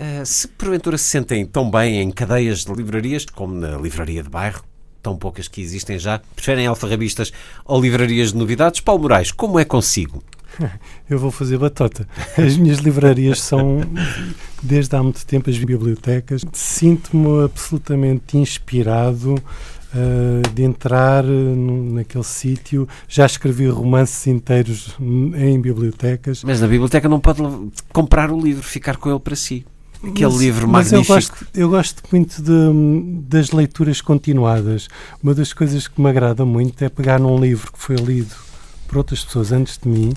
[0.00, 4.28] Uh, se porventura se sentem tão bem em cadeias de livrarias como na livraria de
[4.28, 4.64] bairro,
[5.00, 7.32] tão poucas que existem já, preferem alfarrabistas
[7.64, 8.80] ou livrarias de novidades?
[8.80, 10.22] Paulo Moraes, como é consigo?
[11.08, 12.08] Eu vou fazer batota.
[12.36, 13.80] As minhas livrarias são,
[14.62, 16.42] desde há muito tempo, as bibliotecas.
[16.52, 22.88] Sinto-me absolutamente inspirado uh, de entrar naquele sítio.
[23.08, 26.42] Já escrevi romances inteiros em bibliotecas.
[26.44, 27.42] Mas na biblioteca não pode
[27.92, 29.64] comprar o livro, ficar com ele para si.
[30.08, 31.12] Aquele mas, livro mas magnífico.
[31.12, 34.88] Eu gosto, eu gosto muito de, das leituras continuadas.
[35.22, 38.34] Uma das coisas que me agrada muito é pegar num livro que foi lido
[38.86, 40.12] por outras pessoas antes de mim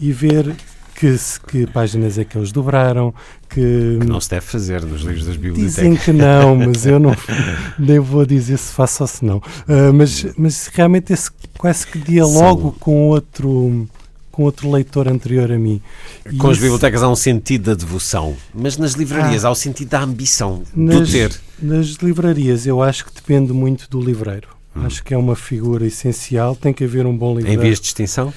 [0.00, 0.54] e ver
[0.94, 1.14] que,
[1.48, 3.12] que páginas é que eles dobraram,
[3.48, 5.74] que, que, não se deve fazer nos livros das bibliotecas.
[5.74, 7.14] Dizem que não, mas eu não
[7.78, 9.38] nem vou dizer se faço ou se não.
[9.38, 12.76] Uh, mas, mas realmente esse quase que dialogo Sim.
[12.78, 13.88] com outro
[14.34, 15.80] com outro leitor anterior a mim.
[16.38, 19.90] Com as bibliotecas há um sentido da devoção, mas nas livrarias ah, há o sentido
[19.90, 21.40] da ambição, nas, do ter.
[21.62, 24.48] Nas livrarias eu acho que depende muito do livreiro.
[24.74, 24.86] Hum.
[24.86, 27.60] Acho que é uma figura essencial, tem que haver um bom livreiro.
[27.60, 28.34] Em vias de extinção?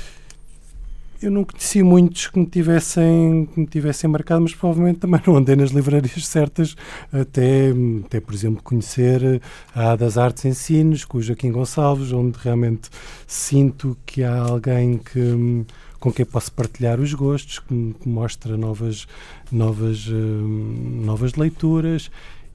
[1.20, 5.36] Eu não conheci muitos que me tivessem, que me tivessem marcado, mas provavelmente também não
[5.36, 6.76] andei nas livrarias certas,
[7.12, 7.74] até,
[8.06, 9.42] até por exemplo, conhecer
[9.74, 12.90] a das Artes Ensinos, com o Joaquim Gonçalves, onde realmente
[13.26, 15.66] sinto que há alguém que
[16.00, 19.08] com quem posso partilhar os gostos, que me mostra novas,
[19.52, 22.12] novas, uh, novas leituras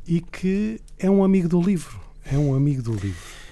[0.07, 2.01] e que é um amigo do livro.
[2.25, 3.43] É um amigo do livro.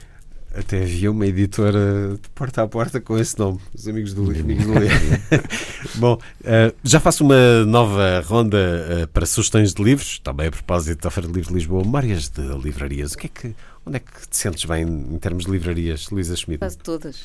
[0.52, 4.42] Até havia uma editora de porta a porta com esse nome, os Amigos do Livro.
[4.42, 4.98] Amigos do livro.
[5.94, 11.02] Bom, uh, já faço uma nova ronda uh, para sugestões de livros, também a propósito
[11.02, 13.12] da Feira de Livros de Lisboa, memórias de livrarias.
[13.12, 13.54] O que é que,
[13.86, 16.58] onde é que te sentes bem em termos de livrarias, Luísa Schmidt?
[16.58, 17.16] Quase todas.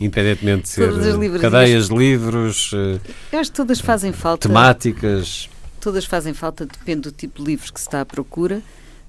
[0.00, 2.72] Independentemente de ser cadeias de livros.
[2.72, 3.00] Uh,
[3.32, 4.48] Eu acho que todas fazem falta.
[4.48, 5.48] Temáticas.
[5.80, 8.62] Todas fazem falta, depende do tipo de livros que se está à procura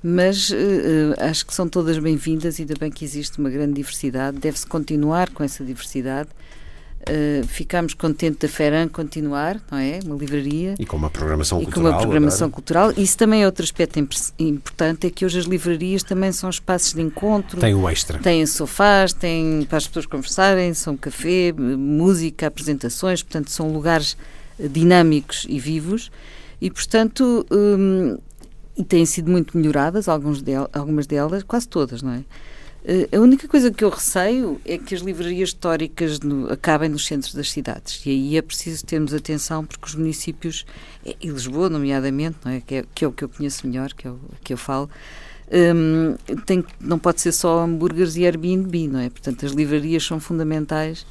[0.07, 0.55] mas uh,
[1.17, 5.43] acho que são todas bem-vindas, ainda bem que existe uma grande diversidade, deve-se continuar com
[5.43, 6.29] essa diversidade.
[7.07, 9.99] Uh, ficamos contentes da Feran continuar, não é?
[10.03, 10.73] Uma livraria.
[10.79, 11.83] E com uma programação e cultural.
[11.83, 12.51] com uma programação agora.
[12.51, 12.93] cultural.
[12.97, 13.99] Isso também é outro aspecto
[14.39, 17.59] importante, é que hoje as livrarias também são espaços de encontro.
[17.59, 18.17] Tem o extra.
[18.17, 24.17] Têm sofás, têm para as pessoas conversarem, são café, música, apresentações, portanto são lugares
[24.59, 26.11] dinâmicos e vivos.
[26.59, 28.17] E, portanto, hum,
[28.77, 32.23] e têm sido muito melhoradas, algumas delas, quase todas, não é?
[33.11, 37.33] A única coisa que eu receio é que as livrarias históricas no, acabem nos centros
[37.33, 38.05] das cidades.
[38.05, 40.65] E aí é preciso termos atenção, porque os municípios,
[41.03, 42.61] e Lisboa, nomeadamente, não é?
[42.61, 44.87] Que, é, que é o que eu conheço melhor, que é o que eu falo,
[45.51, 46.15] um,
[46.45, 49.09] tem, não pode ser só hambúrgueres e Airbnb, não é?
[49.09, 51.07] Portanto, as livrarias são fundamentais.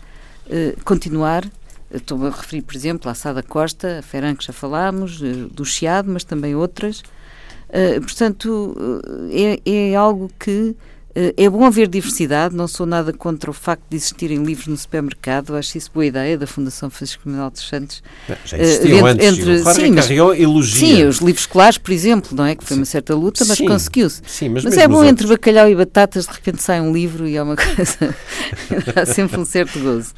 [0.47, 1.45] Uh, continuar,
[1.91, 6.09] estou a referir, por exemplo, à Sada Costa, a Feran, que já falámos, do Chiado,
[6.09, 7.01] mas também outras.
[7.69, 8.77] Uh, portanto,
[9.33, 10.75] é, é algo que eh,
[11.15, 15.55] é bom haver diversidade, não sou nada contra o facto de existirem livros no supermercado,
[15.55, 18.03] acho isso boa ideia da Fundação Francisco Manuel dos Santos.
[18.45, 20.97] Já existiam uh, entre, antes, entre, sim, mas, elogia.
[20.97, 22.57] Sim, os livros escolares, por exemplo, não é?
[22.57, 22.81] Que foi sim.
[22.81, 24.23] uma certa luta, mas conseguiu-se.
[24.49, 27.43] Mas, mas é bom entre bacalhau e batatas, de repente sai um livro e é
[27.43, 28.17] uma coisa.
[28.97, 30.13] Há sempre um certo gozo.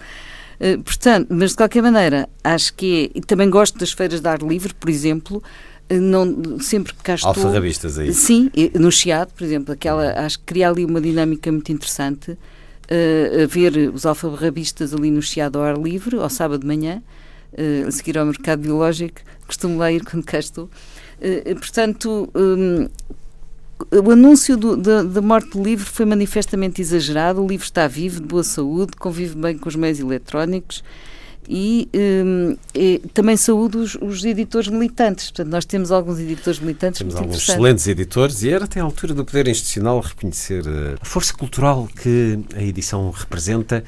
[0.59, 3.19] Uh, portanto, mas de qualquer maneira, acho que é.
[3.19, 5.43] E também gosto das feiras de ar livre, por exemplo,
[5.91, 7.31] não, sempre que cá estou...
[7.31, 8.13] Alfarrabistas aí.
[8.13, 13.43] Sim, no Chiado, por exemplo, aquela, acho que cria ali uma dinâmica muito interessante, uh,
[13.45, 17.03] a ver os alfarrabistas ali no Chiado ao ar livre, ao sábado de manhã,
[17.53, 20.69] uh, a seguir ao mercado biológico, costumo lá ir quando cá estou.
[21.21, 22.89] Uh, portanto, um,
[23.93, 28.21] o anúncio do, da, da, morte do livro foi manifestamente exagerado, o livro está vivo,
[28.21, 30.83] de boa saúde, convive bem com os meios eletrónicos,
[31.49, 35.31] e, um, e, também saúdo os, os, editores militantes.
[35.31, 36.99] Portanto, nós temos alguns editores militantes.
[36.99, 41.05] Temos alguns excelentes editores e era até a altura do poder institucional reconhecer eh, a
[41.05, 43.85] força cultural que a edição representa,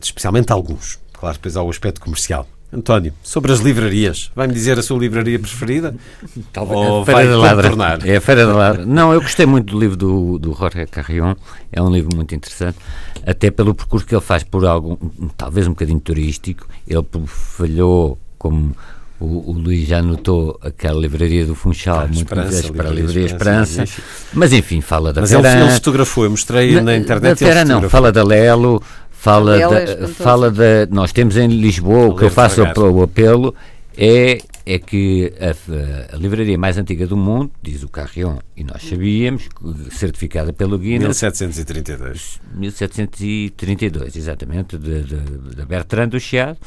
[0.00, 0.98] especialmente alguns.
[1.12, 2.48] Claro, depois há o aspecto comercial.
[2.72, 5.94] António, sobre as livrarias, vai-me dizer a sua livraria preferida?
[6.52, 8.10] Talvez Ou a Feira da Ladra.
[8.10, 8.86] É a Feira da Ladra.
[8.86, 11.34] Não, eu gostei muito do livro do, do Jorge Carrion,
[11.70, 12.78] é um livro muito interessante,
[13.26, 14.98] até pelo percurso que ele faz por algo,
[15.36, 16.66] talvez um bocadinho turístico.
[16.88, 18.74] Ele falhou, como
[19.22, 23.82] o, o Luís já notou, aquela livraria do Funchal, muito Esperança, para a Livraria Esperança.
[23.84, 24.02] Esperança.
[24.32, 27.38] Mas enfim, fala da Mas ele, ele fotografou, eu mostrei na, na internet.
[27.38, 28.82] Da Fera não, fala da Lelo,
[29.22, 30.86] fala da, fala da.
[30.90, 33.54] Nós temos em Lisboa, o que eu faço o apelo
[33.96, 38.82] é, é que a, a, livraria mais antiga do mundo, diz o Carrion, e nós
[38.82, 39.48] sabíamos,
[39.90, 41.22] certificada pelo Guinness.
[41.22, 42.40] 1732.
[42.52, 45.16] 1732, exatamente, de, de,
[45.56, 46.58] de Bertrand do Chiado,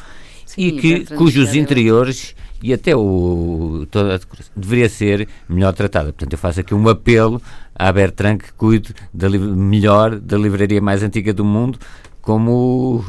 [0.46, 4.18] Sim, e que, cujos é interiores e até o, toda,
[4.56, 6.14] deveria ser melhor tratada.
[6.14, 7.42] Portanto, eu faço aqui um apelo
[7.76, 11.78] à Bertrand que cuide da, melhor da livraria mais antiga do mundo,
[12.26, 13.04] como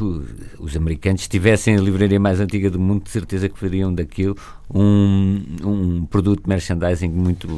[0.61, 4.37] os americanos tivessem a livraria mais antiga do mundo, de certeza que fariam daquilo
[4.73, 7.49] um, um produto de merchandising muito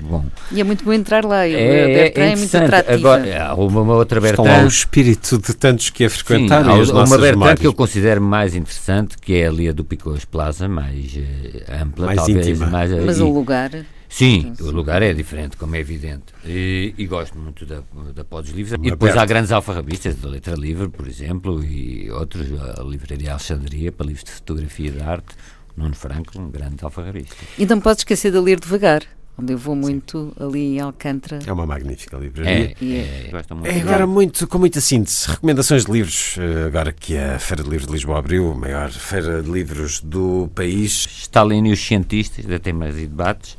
[0.00, 0.24] bom.
[0.50, 1.46] E é muito bom entrar lá.
[1.46, 2.94] É, Bertrand é, é muito atrativa.
[2.94, 4.46] Agora, há uma, uma outra Bertrand...
[4.46, 7.74] Estão lá o espírito de tantos que a frequentaram Sim, há uma Bertrand que eu
[7.74, 12.46] considero mais interessante, que é ali a do Picos Plaza, mais uh, ampla, mais talvez.
[12.46, 12.66] Íntima.
[12.68, 13.70] Mais, Mas o lugar...
[14.08, 16.24] Sim, o lugar é diferente, como é evidente.
[16.44, 17.82] E, e gosto muito da,
[18.14, 18.78] da Podes Livres.
[18.82, 22.46] E depois há grandes alfarrabistas, da Letra Livre, por exemplo, e outros,
[22.78, 25.34] a Livraria Alexandria, para livros de fotografia e de arte.
[25.76, 27.36] Nuno Franco, um grande alfarrabista.
[27.58, 29.02] E não podes esquecer de ler devagar
[29.38, 30.44] onde eu vou muito Sim.
[30.44, 31.40] ali em Alcântara.
[31.46, 32.74] É uma magnífica livraria.
[32.80, 33.30] É, é,
[33.64, 35.28] é, é agora muito, com muita síntese.
[35.28, 38.90] Recomendações de livros, eh, agora que a Feira de Livros de Lisboa abriu, a maior
[38.90, 41.06] feira de livros do país.
[41.18, 43.58] Stalin e os cientistas, de temas e debates.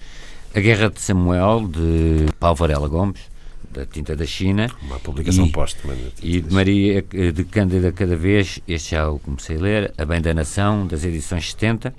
[0.56, 3.20] A Guerra de Samuel, de Paulo Varela Gomes,
[3.72, 4.70] da Tinta da China.
[4.82, 5.94] Uma publicação póstuma.
[6.22, 10.22] E de Maria de Cândida Cada Vez, este já o comecei a ler, A Bem
[10.22, 11.94] da Nação, das edições 70.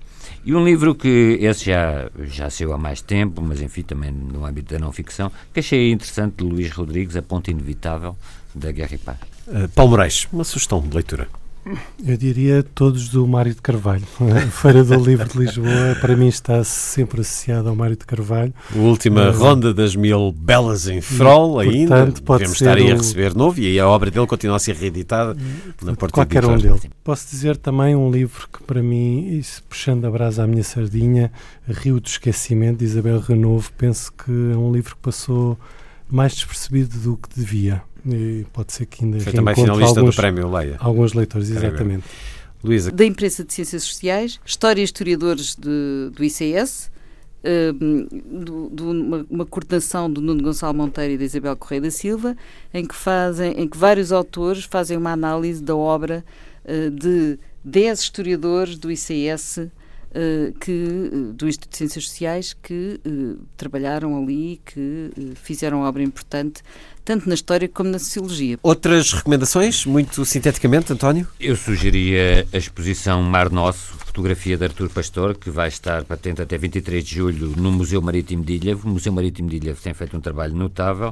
[0.45, 4.45] E um livro que esse já, já saiu há mais tempo, mas enfim, também no
[4.45, 8.17] âmbito da não ficção, que achei interessante, de Luís Rodrigues, A Ponte Inevitável,
[8.55, 9.19] da Guerra e Paz.
[9.47, 11.29] Uh, Paulo Moraes, uma sugestão de leitura.
[12.05, 14.05] Eu diria todos do Mário de Carvalho.
[14.21, 18.55] A Feira do Livro de Lisboa, para mim, está sempre associada ao Mário de Carvalho.
[18.75, 21.97] A última uh, ronda das mil belas em Frol, ainda.
[21.97, 24.59] Portanto, pode Devemos estar aí a receber novo e aí a obra dele continua a
[24.59, 25.37] ser reeditada
[25.83, 26.83] na Porta Qualquer um deles.
[27.05, 31.31] Posso dizer também um livro que, para mim, isso, puxando a brasa à minha sardinha,
[31.69, 35.59] Rio do Esquecimento, de Isabel Renovo, penso que é um livro que passou
[36.11, 37.83] mais despercebido do que devia.
[38.15, 40.77] E pode ser que ainda Foi também finalista alguns, do Prémio Leia.
[40.79, 42.05] Alguns leitores, exatamente.
[42.63, 42.91] Luísa.
[42.91, 46.91] Da imprensa de Ciências Sociais, História e Historiadores de, do ICS,
[47.81, 48.09] um,
[48.45, 52.37] do, do, uma, uma, coordenação do Nuno Gonçalo Monteiro e da Isabel Correia da Silva,
[52.75, 56.25] em que, fazem, em que vários autores fazem uma análise da obra
[56.65, 59.78] uh, de 10 historiadores do ICS Uh,
[60.61, 66.63] que, uh, do Instituto de Ciências Sociais que uh, trabalharam ali, que fizeram obra importante
[67.09, 68.59] tanto na história como na sociologia.
[68.63, 71.27] Outras recomendações, muito sinteticamente, António?
[71.41, 76.59] Eu sugeria a exposição Mar Nosso, fotografia de Artur Pastor, que vai estar patente até
[76.59, 78.77] 23 de julho no Museu Marítimo de Ilha.
[78.77, 81.11] O Museu Marítimo de Ilha tem feito um trabalho notável.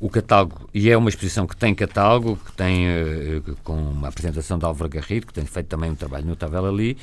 [0.00, 4.58] o catálogo, e é uma exposição que tem catálogo, que tem uh, com uma apresentação
[4.58, 6.96] de Álvaro Garrido, que tem feito também um trabalho notável ali.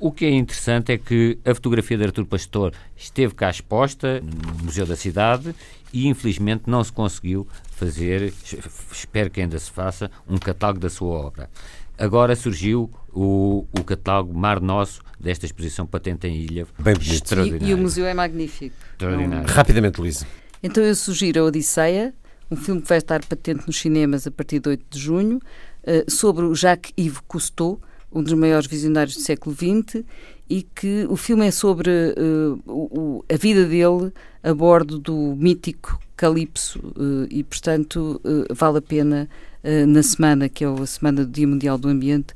[0.00, 4.64] O que é interessante é que a fotografia de Artur Pastor esteve cá exposta no
[4.64, 5.54] Museu da Cidade
[5.92, 8.32] e infelizmente não se conseguiu fazer,
[8.90, 11.50] espero que ainda se faça, um catálogo da sua obra.
[11.98, 16.66] Agora surgiu o, o catálogo Mar Nosso desta exposição Patente em Ilha.
[16.78, 17.34] Bem bonito.
[17.62, 18.74] E, e, o museu é magnífico.
[18.92, 19.46] Extraordinário.
[19.50, 20.26] Rapidamente, Luísa.
[20.62, 22.14] Então eu sugiro a Odisseia,
[22.50, 25.40] um filme que vai estar patente nos cinemas a partir de 8 de junho,
[25.82, 27.78] uh, sobre o Jacques-Yves Cousteau,
[28.12, 30.04] um dos maiores visionários do século XX,
[30.48, 35.98] e que o filme é sobre uh, o, a vida dele a bordo do mítico
[36.16, 39.28] Calypso, uh, e portanto vale a pena,
[39.86, 42.34] na semana, que é a Semana do Dia Mundial do Ambiente,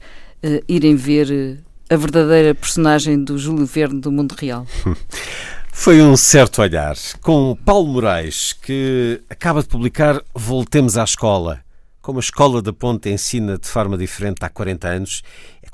[0.68, 1.58] irem ver
[1.88, 4.66] a verdadeira personagem do Júlio Verne do mundo real.
[5.76, 11.60] Foi um certo olhar com Paulo Moraes, que acaba de publicar Voltemos à Escola.
[12.00, 15.22] Como a Escola da Ponte ensina de forma diferente há 40 anos,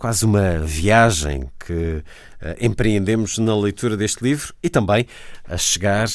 [0.00, 2.02] quase uma viagem que uh,
[2.58, 5.04] empreendemos na leitura deste livro e também
[5.46, 6.08] a chegar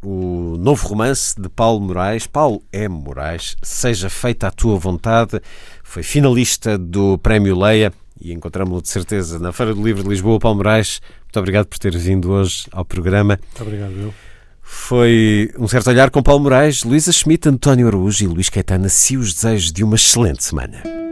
[0.00, 2.94] o novo romance de Paulo Moraes, Paulo M.
[2.94, 5.40] Moraes, Seja Feita a Tua Vontade,
[5.82, 10.38] foi finalista do Prémio Leia e encontramos-lo de certeza na Feira do Livro de Lisboa.
[10.38, 13.40] Paulo Moraes, muito obrigado por ter vindo hoje ao programa.
[13.42, 14.14] Muito obrigado, eu.
[14.62, 18.88] Foi um certo olhar com Paulo Moraes, Luísa Schmidt, António Araújo e Luís Caetano.
[18.88, 21.03] Se os desejos de uma excelente semana.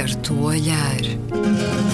[0.00, 1.89] Certo olhar.